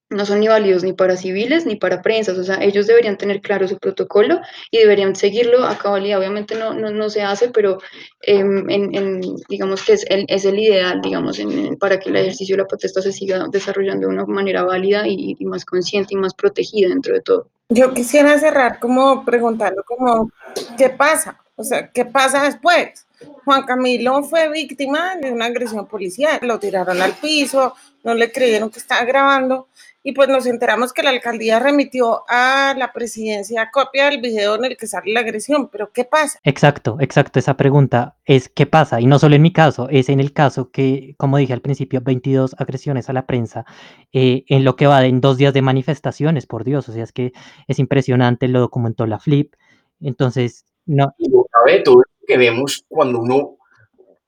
no 0.09 0.25
son 0.25 0.39
ni 0.39 0.47
válidos 0.47 0.83
ni 0.83 0.93
para 0.93 1.15
civiles 1.15 1.65
ni 1.65 1.75
para 1.75 2.01
prensas, 2.01 2.37
o 2.37 2.43
sea, 2.43 2.57
ellos 2.63 2.87
deberían 2.87 3.17
tener 3.17 3.41
claro 3.41 3.67
su 3.67 3.77
protocolo 3.77 4.41
y 4.71 4.79
deberían 4.79 5.15
seguirlo 5.15 5.65
a 5.65 5.77
cabalidad. 5.77 6.19
Obviamente 6.19 6.55
no, 6.55 6.73
no, 6.73 6.89
no 6.89 7.09
se 7.09 7.21
hace, 7.21 7.49
pero 7.49 7.79
en, 8.21 9.21
digamos 9.47 9.83
que 9.83 9.93
es 9.93 10.05
el, 10.09 10.25
es 10.27 10.45
el 10.45 10.57
ideal, 10.57 11.01
digamos, 11.01 11.39
para 11.79 11.99
que 11.99 12.09
el 12.09 12.15
ejercicio 12.15 12.55
de 12.55 12.63
la 12.63 12.67
protesta 12.67 13.01
se 13.01 13.11
siga 13.11 13.45
desarrollando 13.51 14.07
de 14.07 14.13
una 14.13 14.25
manera 14.25 14.63
válida 14.63 15.07
y, 15.07 15.35
y, 15.37 15.45
más 15.45 15.63
consciente 15.63 16.15
y 16.15 16.17
más 16.17 16.33
protegida 16.33 16.89
dentro 16.89 17.13
de 17.13 17.21
todo. 17.21 17.47
Yo 17.69 17.93
quisiera 17.93 18.37
cerrar 18.39 18.79
como 18.79 19.23
preguntando 19.23 19.83
como, 19.83 20.31
¿qué 20.77 20.89
pasa? 20.89 21.39
O 21.55 21.63
sea, 21.63 21.89
¿qué 21.91 22.05
pasa 22.05 22.43
después? 22.43 23.05
Juan 23.45 23.63
Camilo 23.63 24.23
fue 24.23 24.49
víctima 24.49 25.15
de 25.17 25.31
una 25.31 25.45
agresión 25.45 25.87
policial, 25.87 26.39
lo 26.41 26.59
tiraron 26.59 27.01
al 27.01 27.13
piso, 27.13 27.75
no 28.03 28.13
le 28.13 28.31
creyeron 28.31 28.69
que 28.69 28.79
estaba 28.79 29.03
grabando 29.05 29.67
y 30.01 30.13
pues 30.13 30.29
nos 30.29 30.45
enteramos 30.45 30.93
que 30.93 31.03
la 31.03 31.09
alcaldía 31.09 31.59
remitió 31.59 32.23
a 32.29 32.73
la 32.77 32.93
presidencia 32.93 33.69
copia 33.71 34.09
del 34.09 34.21
video 34.21 34.55
en 34.55 34.65
el 34.65 34.77
que 34.77 34.87
sale 34.87 35.11
la 35.11 35.19
agresión, 35.19 35.69
pero 35.69 35.91
¿qué 35.91 36.05
pasa? 36.05 36.39
Exacto, 36.43 36.97
exacto, 37.01 37.39
esa 37.39 37.57
pregunta 37.57 38.15
es 38.25 38.47
¿qué 38.49 38.65
pasa? 38.65 39.01
Y 39.01 39.07
no 39.07 39.19
solo 39.19 39.35
en 39.35 39.41
mi 39.41 39.51
caso, 39.51 39.89
es 39.89 40.09
en 40.09 40.19
el 40.19 40.31
caso 40.31 40.71
que, 40.71 41.15
como 41.17 41.37
dije 41.37 41.53
al 41.53 41.61
principio, 41.61 42.01
22 42.01 42.55
agresiones 42.57 43.09
a 43.09 43.13
la 43.13 43.25
prensa 43.25 43.65
eh, 44.13 44.45
en 44.47 44.63
lo 44.63 44.75
que 44.75 44.87
va 44.87 45.01
de 45.01 45.07
en 45.07 45.21
dos 45.21 45.37
días 45.37 45.53
de 45.53 45.61
manifestaciones, 45.61 46.45
por 46.45 46.63
Dios, 46.63 46.87
o 46.87 46.93
sea, 46.93 47.03
es 47.03 47.11
que 47.11 47.33
es 47.67 47.79
impresionante, 47.79 48.47
lo 48.47 48.59
documentó 48.61 49.05
la 49.05 49.19
Flip, 49.19 49.53
entonces, 49.99 50.65
no. 50.85 51.13
Y 51.17 51.29
sabe 51.51 51.81
todo 51.81 51.97
lo 51.97 52.03
que 52.25 52.37
vemos 52.37 52.85
cuando 52.87 53.19
uno 53.19 53.55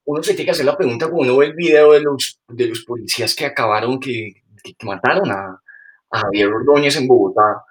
uno 0.03 0.23
se 0.23 0.33
tiene 0.33 0.45
que 0.45 0.51
hacer 0.51 0.65
la 0.65 0.75
pregunta 0.75 1.07
cuando 1.07 1.33
uno 1.33 1.37
ve 1.37 1.45
el 1.45 1.53
video 1.53 1.93
de 1.93 2.01
los, 2.01 2.39
de 2.49 2.67
los 2.67 2.83
policías 2.83 3.35
que 3.35 3.45
acabaron, 3.45 3.99
que, 3.99 4.40
que 4.61 4.85
mataron 4.85 5.31
a, 5.31 5.61
a, 6.11 6.19
Javier 6.19 6.47
Ordóñez 6.47 6.95
en 6.97 7.07
Bogotá, 7.07 7.63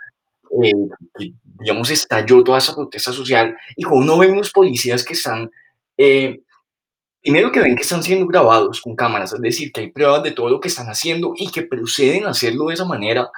eh, 0.63 0.73
que, 1.19 1.33
digamos, 1.61 1.91
estalló 1.91 2.43
toda 2.43 2.59
esa 2.59 2.75
protesta 2.75 3.13
social, 3.13 3.57
y 3.77 3.83
cuando 3.83 4.15
uno 4.15 4.19
ve 4.19 4.31
unos 4.31 4.51
policías 4.51 5.05
que 5.05 5.15
están, 5.15 5.51
eh, 5.97 6.41
primero 7.23 7.53
que 7.53 7.61
ven 7.61 7.77
que 7.77 7.83
están 7.83 8.03
siendo 8.03 8.27
grabados 8.27 8.81
con 8.81 8.97
cámaras, 8.97 9.33
es 9.33 9.41
decir, 9.41 9.73
que 9.73 9.81
hay 9.83 9.93
pruebas 9.93 10.23
de 10.23 10.33
todo 10.33 10.49
lo 10.49 10.61
que 10.61 10.69
están 10.69 10.89
haciendo 10.89 11.33
y 11.37 11.51
que 11.51 11.63
proceden 11.63 12.27
a 12.27 12.31
hacerlo 12.31 12.67
de 12.67 12.75
esa 12.75 12.85
manera 12.85 13.31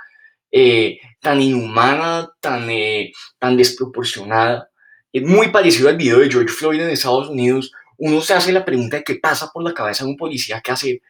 eh, 0.50 0.98
tan 1.20 1.40
inhumana, 1.40 2.30
tan, 2.40 2.68
tan 3.38 3.56
desproporcionada, 3.56 4.68
muy 5.14 5.48
parecido 5.48 5.88
al 5.88 5.96
video 5.96 6.18
de 6.18 6.30
George 6.30 6.54
Floyd 6.54 6.80
en 6.80 6.90
Estados 6.90 7.28
Unidos, 7.28 7.72
uno 7.98 8.20
se 8.20 8.34
hace 8.34 8.52
la 8.52 8.64
pregunta 8.64 8.96
de 8.96 9.04
qué 9.04 9.14
pasa 9.16 9.50
por 9.52 9.62
la 9.62 9.74
cabeza 9.74 10.04
de 10.04 10.10
un 10.10 10.16
policía 10.16 10.60
que 10.60 10.72
hace 10.72 11.02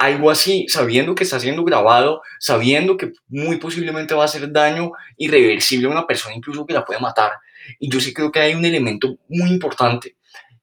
algo 0.00 0.30
así, 0.30 0.64
sabiendo 0.66 1.14
que 1.14 1.24
está 1.24 1.38
siendo 1.38 1.62
grabado, 1.62 2.22
sabiendo 2.38 2.96
que 2.96 3.12
muy 3.28 3.58
posiblemente 3.58 4.14
va 4.14 4.22
a 4.22 4.24
hacer 4.24 4.50
daño 4.50 4.92
irreversible 5.18 5.88
a 5.88 5.90
una 5.90 6.06
persona, 6.06 6.34
incluso 6.34 6.64
que 6.64 6.72
la 6.72 6.86
puede 6.86 7.00
matar. 7.00 7.32
Y 7.78 7.90
yo 7.90 8.00
sí 8.00 8.14
creo 8.14 8.32
que 8.32 8.40
hay 8.40 8.54
un 8.54 8.64
elemento 8.64 9.18
muy 9.28 9.50
importante, 9.50 10.16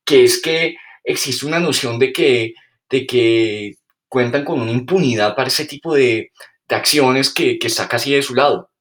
que 0.03 0.23
es 0.23 0.41
que 0.41 0.75
existe 1.03 1.45
una 1.45 1.59
noción 1.59 1.99
de 1.99 2.11
que, 2.11 2.55
de 2.89 3.05
que 3.05 3.75
cuentan 4.07 4.43
con 4.43 4.59
una 4.59 4.71
impunidad 4.71 5.35
para 5.35 5.49
ese 5.49 5.65
tipo 5.65 5.93
de, 5.93 6.31
de 6.67 6.75
acciones 6.75 7.31
que, 7.31 7.59
que 7.59 7.67
está 7.67 7.87
casi 7.87 8.13
de 8.13 8.23
su 8.23 8.33
lado. 8.33 8.71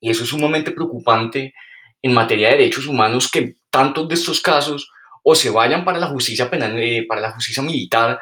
Y 0.00 0.10
eso 0.10 0.24
es 0.24 0.28
sumamente 0.28 0.70
preocupante 0.70 1.54
en 2.02 2.12
materia 2.12 2.48
de 2.48 2.58
derechos 2.58 2.86
humanos, 2.86 3.30
que 3.30 3.54
tantos 3.70 4.06
de 4.06 4.16
estos 4.16 4.42
casos 4.42 4.90
o 5.22 5.34
se 5.34 5.48
vayan 5.48 5.82
para 5.82 5.98
la 5.98 6.08
justicia 6.08 6.50
penal, 6.50 6.78
eh, 6.78 7.06
para 7.08 7.22
la 7.22 7.32
justicia 7.32 7.62
militar, 7.62 8.20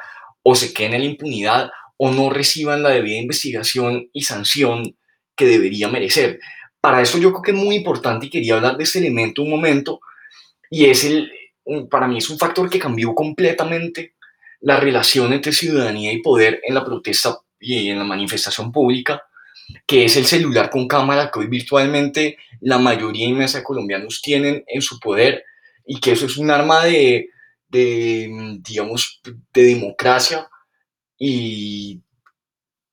o 0.49 0.55
se 0.55 0.73
queden 0.73 0.95
en 0.95 1.01
la 1.01 1.07
impunidad, 1.07 1.71
o 1.97 2.13
no 2.13 2.31
reciban 2.31 2.81
la 2.81 2.91
debida 2.91 3.19
investigación 3.19 4.09
y 4.13 4.23
sanción 4.23 4.97
que 5.35 5.45
debería 5.45 5.89
merecer. 5.89 6.39
Para 6.81 7.03
eso 7.03 7.19
yo 7.19 7.33
creo 7.33 7.43
que 7.43 7.51
es 7.51 7.57
muy 7.57 7.75
importante 7.75 8.27
y 8.27 8.31
quería 8.31 8.55
hablar 8.55 8.77
de 8.77 8.85
este 8.85 9.01
elemento 9.01 9.43
un 9.43 9.51
momento, 9.51 9.99
y 10.71 10.85
es 10.85 11.03
el, 11.03 11.33
para 11.91 12.07
mí 12.07 12.19
es 12.19 12.31
un 12.31 12.39
factor 12.39 12.71
que 12.71 12.79
cambió 12.79 13.13
completamente 13.13 14.15
la 14.61 14.79
relación 14.79 15.33
entre 15.33 15.51
ciudadanía 15.51 16.13
y 16.13 16.23
poder 16.23 16.61
en 16.63 16.77
la 16.77 16.85
protesta 16.85 17.37
y 17.59 17.89
en 17.89 17.99
la 17.99 18.05
manifestación 18.05 18.71
pública, 18.71 19.25
que 19.85 20.05
es 20.05 20.17
el 20.17 20.27
celular 20.27 20.71
con 20.71 20.87
cámara 20.87 21.29
que 21.33 21.41
hoy 21.41 21.49
virtualmente 21.49 22.39
la 22.61 22.79
mayoría 22.79 23.27
inmensa 23.27 23.59
de 23.59 23.65
colombianos 23.65 24.23
tienen 24.23 24.63
en 24.69 24.81
su 24.81 25.01
poder 25.01 25.43
y 25.85 25.99
que 25.99 26.13
eso 26.13 26.27
es 26.27 26.37
un 26.37 26.53
arma 26.53 26.85
de, 26.85 27.31
de 27.69 28.59
digamos, 28.61 29.21
de 29.53 29.63
democracia 29.63 30.49
y 31.19 32.01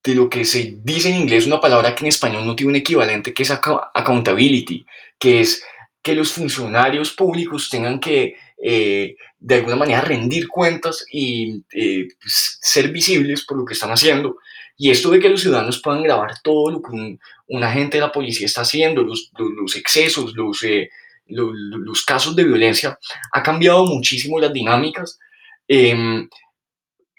de 0.04 0.16
lo 0.16 0.30
que 0.30 0.44
se 0.44 0.76
dice 0.84 1.10
en 1.10 1.22
inglés, 1.22 1.48
una 1.48 1.62
palabra 1.62 1.96
que 1.96 2.04
en 2.04 2.10
español 2.10 2.46
no 2.46 2.56
tiene 2.56 2.72
un 2.72 2.76
equivalente, 2.76 3.34
que 3.34 3.44
es 3.44 3.52
accountability, 3.52 4.86
que 5.18 5.42
es 5.42 5.64
que 6.02 6.14
los 6.14 6.34
funcionarios 6.34 7.14
públicos 7.14 7.70
tengan 7.70 8.00
que 8.00 8.36
eh, 8.62 9.16
de 9.40 9.56
alguna 9.56 9.78
manera 9.78 10.02
rendir 10.02 10.48
cuentas 10.48 11.06
y 11.12 11.64
eh, 11.74 12.08
pues, 12.22 12.60
ser 12.62 12.90
visibles 12.90 13.46
por 13.46 13.58
lo 13.58 13.66
que 13.66 13.74
están 13.74 13.92
haciendo. 13.92 14.38
Y 14.78 14.90
esto 14.90 15.10
de 15.12 15.20
que 15.20 15.30
los 15.30 15.42
ciudadanos 15.42 15.82
puedan 15.82 16.04
grabar 16.04 16.42
todo 16.42 16.72
lo 16.72 16.82
que 16.82 16.92
un, 16.92 17.64
agente 17.64 17.98
de 17.98 18.02
la 18.02 18.12
policía 18.12 18.46
está 18.46 18.62
haciendo, 18.62 19.04
los, 19.04 19.32
los, 19.38 19.76
excesos, 19.76 20.34
los, 20.34 20.64
eh, 20.64 20.90
los, 21.28 21.52
los, 21.54 22.04
casos 22.06 22.36
de 22.36 22.44
violencia, 22.44 22.98
ha 23.32 23.44
cambiado 23.44 23.86
muchísimo 23.86 24.40
las 24.40 24.54
dinámicas. 24.54 25.20
Em, 25.68 26.28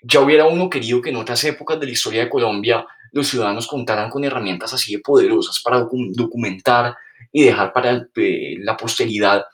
ya 0.03 0.21
hubiera 0.21 0.47
uno 0.47 0.69
querido 0.69 1.01
que 1.01 1.11
en 1.11 1.17
otras 1.17 1.43
épocas 1.45 1.81
de 1.81 1.87
la 1.87 1.93
historia 1.93 2.25
de 2.25 2.31
Colombia 2.31 2.87
los 3.13 3.29
ciudadanos 3.29 3.67
contaran 3.67 4.11
con 4.11 4.25
herramientas 4.25 4.75
así 4.75 4.97
de 4.97 5.01
poderosas 5.01 5.61
para 5.63 5.87
documentar 6.13 6.97
y 7.33 7.45
dejar 7.45 7.73
para 7.73 8.07
eh, 8.17 8.57
la 8.59 8.77
posteridad 8.77 9.45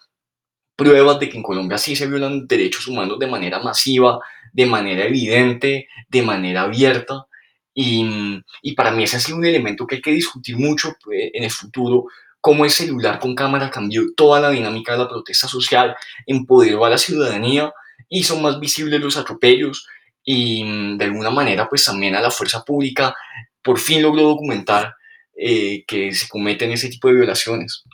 pruebas 0.75 1.21
de 1.21 1.29
que 1.29 1.37
en 1.37 1.43
Colombia 1.43 1.77
sí 1.77 1.95
se 1.95 2.07
violan 2.07 2.47
derechos 2.47 2.89
humanos 2.89 3.19
de 3.19 3.27
manera 3.27 3.59
masiva, 3.59 4.19
de 4.51 4.65
manera 4.65 5.05
evidente, 5.05 5.89
de 6.09 6.23
manera 6.23 6.63
abierta. 6.63 7.27
Y, 7.75 8.43
y 8.63 8.75
para 8.75 8.91
mí 8.91 9.05
ese 9.05 9.19
ha 9.19 9.21
sido 9.21 9.37
un 9.37 9.45
elemento 9.45 9.87
que 9.87 9.97
hay 9.97 10.01
que 10.01 10.13
discutir 10.13 10.57
mucho 10.57 10.97
eh, 11.13 11.31
en 11.35 11.45
el 11.45 11.51
futuro, 11.51 12.07
cómo 12.41 12.65
el 12.65 12.71
celular 12.71 13.19
con 13.19 13.35
cámara 13.35 13.71
cambió 13.71 14.03
toda 14.17 14.41
la 14.41 14.51
dinámica 14.51 14.93
de 14.93 14.99
la 14.99 15.09
protesta 15.09 15.49
social, 15.49 15.97
empoderó 16.27 16.85
a 16.85 16.91
la 16.91 16.99
ciudadanía, 16.99 17.73
hizo 18.09 18.39
más 18.39 18.59
visibles 18.61 19.01
los 19.01 19.17
atropellos, 19.17 19.87
y 20.25 20.65
mm, 20.65 20.99
de 20.99 21.05
alguna 21.07 21.31
manera 21.31 21.69
pues 21.69 21.85
también 21.85 22.15
a 22.15 22.21
la 22.21 22.31
fuerza 22.31 22.65
pública 22.65 23.15
por 23.63 23.79
fin 23.79 24.03
logró 24.03 24.23
documentar 24.23 24.95
eh, 25.37 25.85
que 25.87 26.13
se 26.13 26.29
cometen 26.29 26.71
ese 26.71 26.89
tipo 26.89 27.09
de 27.09 27.15
violaciones. 27.15 27.85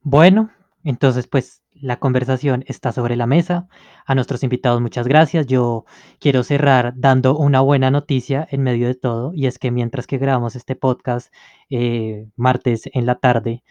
Bueno, 0.00 0.50
entonces 0.84 1.26
pues 1.26 1.61
la 1.82 1.98
conversación 1.98 2.64
está 2.66 2.92
sobre 2.92 3.16
la 3.16 3.26
mesa. 3.26 3.68
A 4.06 4.14
nuestros 4.14 4.42
invitados 4.42 4.80
muchas 4.80 5.06
gracias. 5.06 5.46
Yo 5.46 5.84
quiero 6.20 6.44
cerrar 6.44 6.94
dando 6.96 7.36
una 7.36 7.60
buena 7.60 7.90
noticia 7.90 8.46
en 8.50 8.62
medio 8.62 8.86
de 8.86 8.94
todo 8.94 9.32
y 9.34 9.46
es 9.46 9.58
que 9.58 9.70
mientras 9.70 10.06
que 10.06 10.18
grabamos 10.18 10.56
este 10.56 10.76
podcast 10.76 11.32
eh, 11.70 12.26
martes 12.36 12.84
en 12.92 13.04
la 13.06 13.16
tarde, 13.16 13.62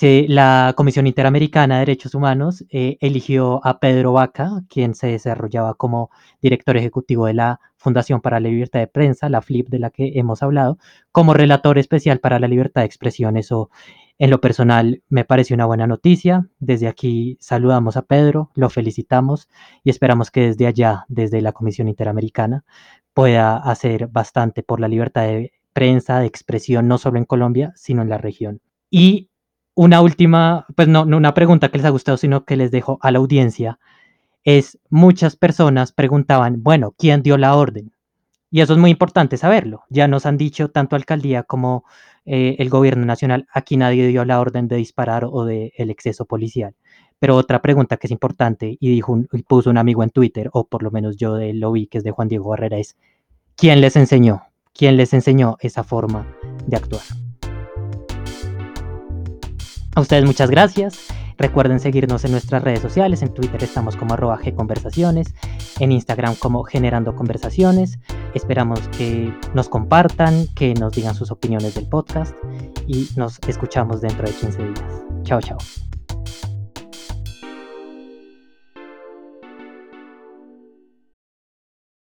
la 0.00 0.74
Comisión 0.76 1.06
Interamericana 1.06 1.76
de 1.76 1.80
Derechos 1.80 2.14
Humanos 2.14 2.64
eh, 2.70 2.98
eligió 3.00 3.64
a 3.66 3.80
Pedro 3.80 4.12
Vaca, 4.12 4.62
quien 4.68 4.94
se 4.94 5.08
desarrollaba 5.08 5.74
como 5.74 6.10
director 6.40 6.76
ejecutivo 6.76 7.26
de 7.26 7.34
la 7.34 7.60
Fundación 7.76 8.20
para 8.20 8.38
la 8.40 8.48
Libertad 8.48 8.80
de 8.80 8.86
Prensa, 8.86 9.28
la 9.28 9.40
FLIP 9.42 9.68
de 9.68 9.78
la 9.78 9.90
que 9.90 10.12
hemos 10.14 10.42
hablado, 10.42 10.78
como 11.12 11.34
relator 11.34 11.78
especial 11.78 12.20
para 12.20 12.38
la 12.38 12.48
libertad 12.48 12.82
de 12.82 12.86
expresión. 12.86 13.36
Eso, 13.36 13.70
en 14.18 14.30
lo 14.30 14.40
personal, 14.40 15.02
me 15.08 15.24
parece 15.24 15.54
una 15.54 15.66
buena 15.66 15.86
noticia. 15.86 16.48
Desde 16.58 16.88
aquí 16.88 17.36
saludamos 17.40 17.96
a 17.96 18.02
Pedro, 18.02 18.50
lo 18.54 18.68
felicitamos 18.68 19.48
y 19.84 19.90
esperamos 19.90 20.30
que 20.30 20.40
desde 20.42 20.66
allá, 20.66 21.04
desde 21.08 21.40
la 21.40 21.52
Comisión 21.52 21.88
Interamericana, 21.88 22.64
pueda 23.14 23.56
hacer 23.56 24.08
bastante 24.08 24.62
por 24.62 24.80
la 24.80 24.88
libertad 24.88 25.22
de 25.22 25.52
prensa, 25.72 26.18
de 26.18 26.26
expresión, 26.26 26.88
no 26.88 26.98
solo 26.98 27.18
en 27.18 27.24
Colombia, 27.24 27.72
sino 27.76 28.02
en 28.02 28.08
la 28.08 28.18
región. 28.18 28.60
Y 28.90 29.30
una 29.74 30.00
última, 30.00 30.66
pues 30.74 30.88
no 30.88 31.02
una 31.02 31.34
pregunta 31.34 31.68
que 31.68 31.78
les 31.78 31.86
ha 31.86 31.90
gustado, 31.90 32.18
sino 32.18 32.44
que 32.44 32.56
les 32.56 32.72
dejo 32.72 32.98
a 33.00 33.12
la 33.12 33.18
audiencia, 33.18 33.78
es 34.42 34.78
muchas 34.90 35.36
personas 35.36 35.92
preguntaban, 35.92 36.62
bueno, 36.62 36.94
¿quién 36.98 37.22
dio 37.22 37.38
la 37.38 37.54
orden? 37.54 37.92
Y 38.50 38.62
eso 38.62 38.72
es 38.72 38.78
muy 38.78 38.90
importante 38.90 39.36
saberlo. 39.36 39.84
Ya 39.90 40.08
nos 40.08 40.26
han 40.26 40.38
dicho 40.38 40.70
tanto 40.70 40.96
alcaldía 40.96 41.42
como 41.42 41.84
eh, 42.30 42.56
el 42.58 42.68
gobierno 42.68 43.06
nacional, 43.06 43.46
aquí 43.50 43.78
nadie 43.78 44.06
dio 44.06 44.22
la 44.26 44.38
orden 44.38 44.68
de 44.68 44.76
disparar 44.76 45.24
o 45.24 45.46
de 45.46 45.72
el 45.78 45.88
exceso 45.88 46.26
policial. 46.26 46.74
Pero 47.18 47.36
otra 47.36 47.62
pregunta 47.62 47.96
que 47.96 48.06
es 48.06 48.10
importante 48.10 48.76
y 48.78 48.90
dijo 48.90 49.18
y 49.32 49.42
puso 49.44 49.70
un 49.70 49.78
amigo 49.78 50.02
en 50.02 50.10
Twitter, 50.10 50.50
o 50.52 50.66
por 50.66 50.82
lo 50.82 50.90
menos 50.90 51.16
yo 51.16 51.34
de, 51.34 51.54
lo 51.54 51.72
vi, 51.72 51.86
que 51.86 51.96
es 51.96 52.04
de 52.04 52.10
Juan 52.10 52.28
Diego 52.28 52.50
Barrera, 52.50 52.76
es 52.76 52.98
¿quién 53.56 53.80
les 53.80 53.96
enseñó? 53.96 54.42
¿Quién 54.74 54.98
les 54.98 55.14
enseñó 55.14 55.56
esa 55.60 55.84
forma 55.84 56.26
de 56.66 56.76
actuar? 56.76 57.02
A 59.94 60.00
ustedes 60.00 60.26
muchas 60.26 60.50
gracias. 60.50 61.08
Recuerden 61.38 61.78
seguirnos 61.78 62.24
en 62.24 62.32
nuestras 62.32 62.62
redes 62.62 62.80
sociales. 62.80 63.22
En 63.22 63.32
Twitter 63.32 63.62
estamos 63.62 63.96
como 63.96 64.14
arroba 64.14 64.40
Conversaciones, 64.56 65.34
en 65.78 65.92
Instagram 65.92 66.34
como 66.34 66.64
Generando 66.64 67.14
Conversaciones. 67.14 67.98
Esperamos 68.34 68.80
que 68.88 69.32
nos 69.54 69.68
compartan, 69.68 70.48
que 70.54 70.74
nos 70.74 70.92
digan 70.92 71.14
sus 71.14 71.30
opiniones 71.30 71.74
del 71.74 71.88
podcast 71.88 72.34
y 72.86 73.08
nos 73.16 73.38
escuchamos 73.46 74.00
dentro 74.00 74.26
de 74.26 74.32
15 74.34 74.62
días. 74.64 75.02
Chao, 75.22 75.40
chao. 75.40 75.58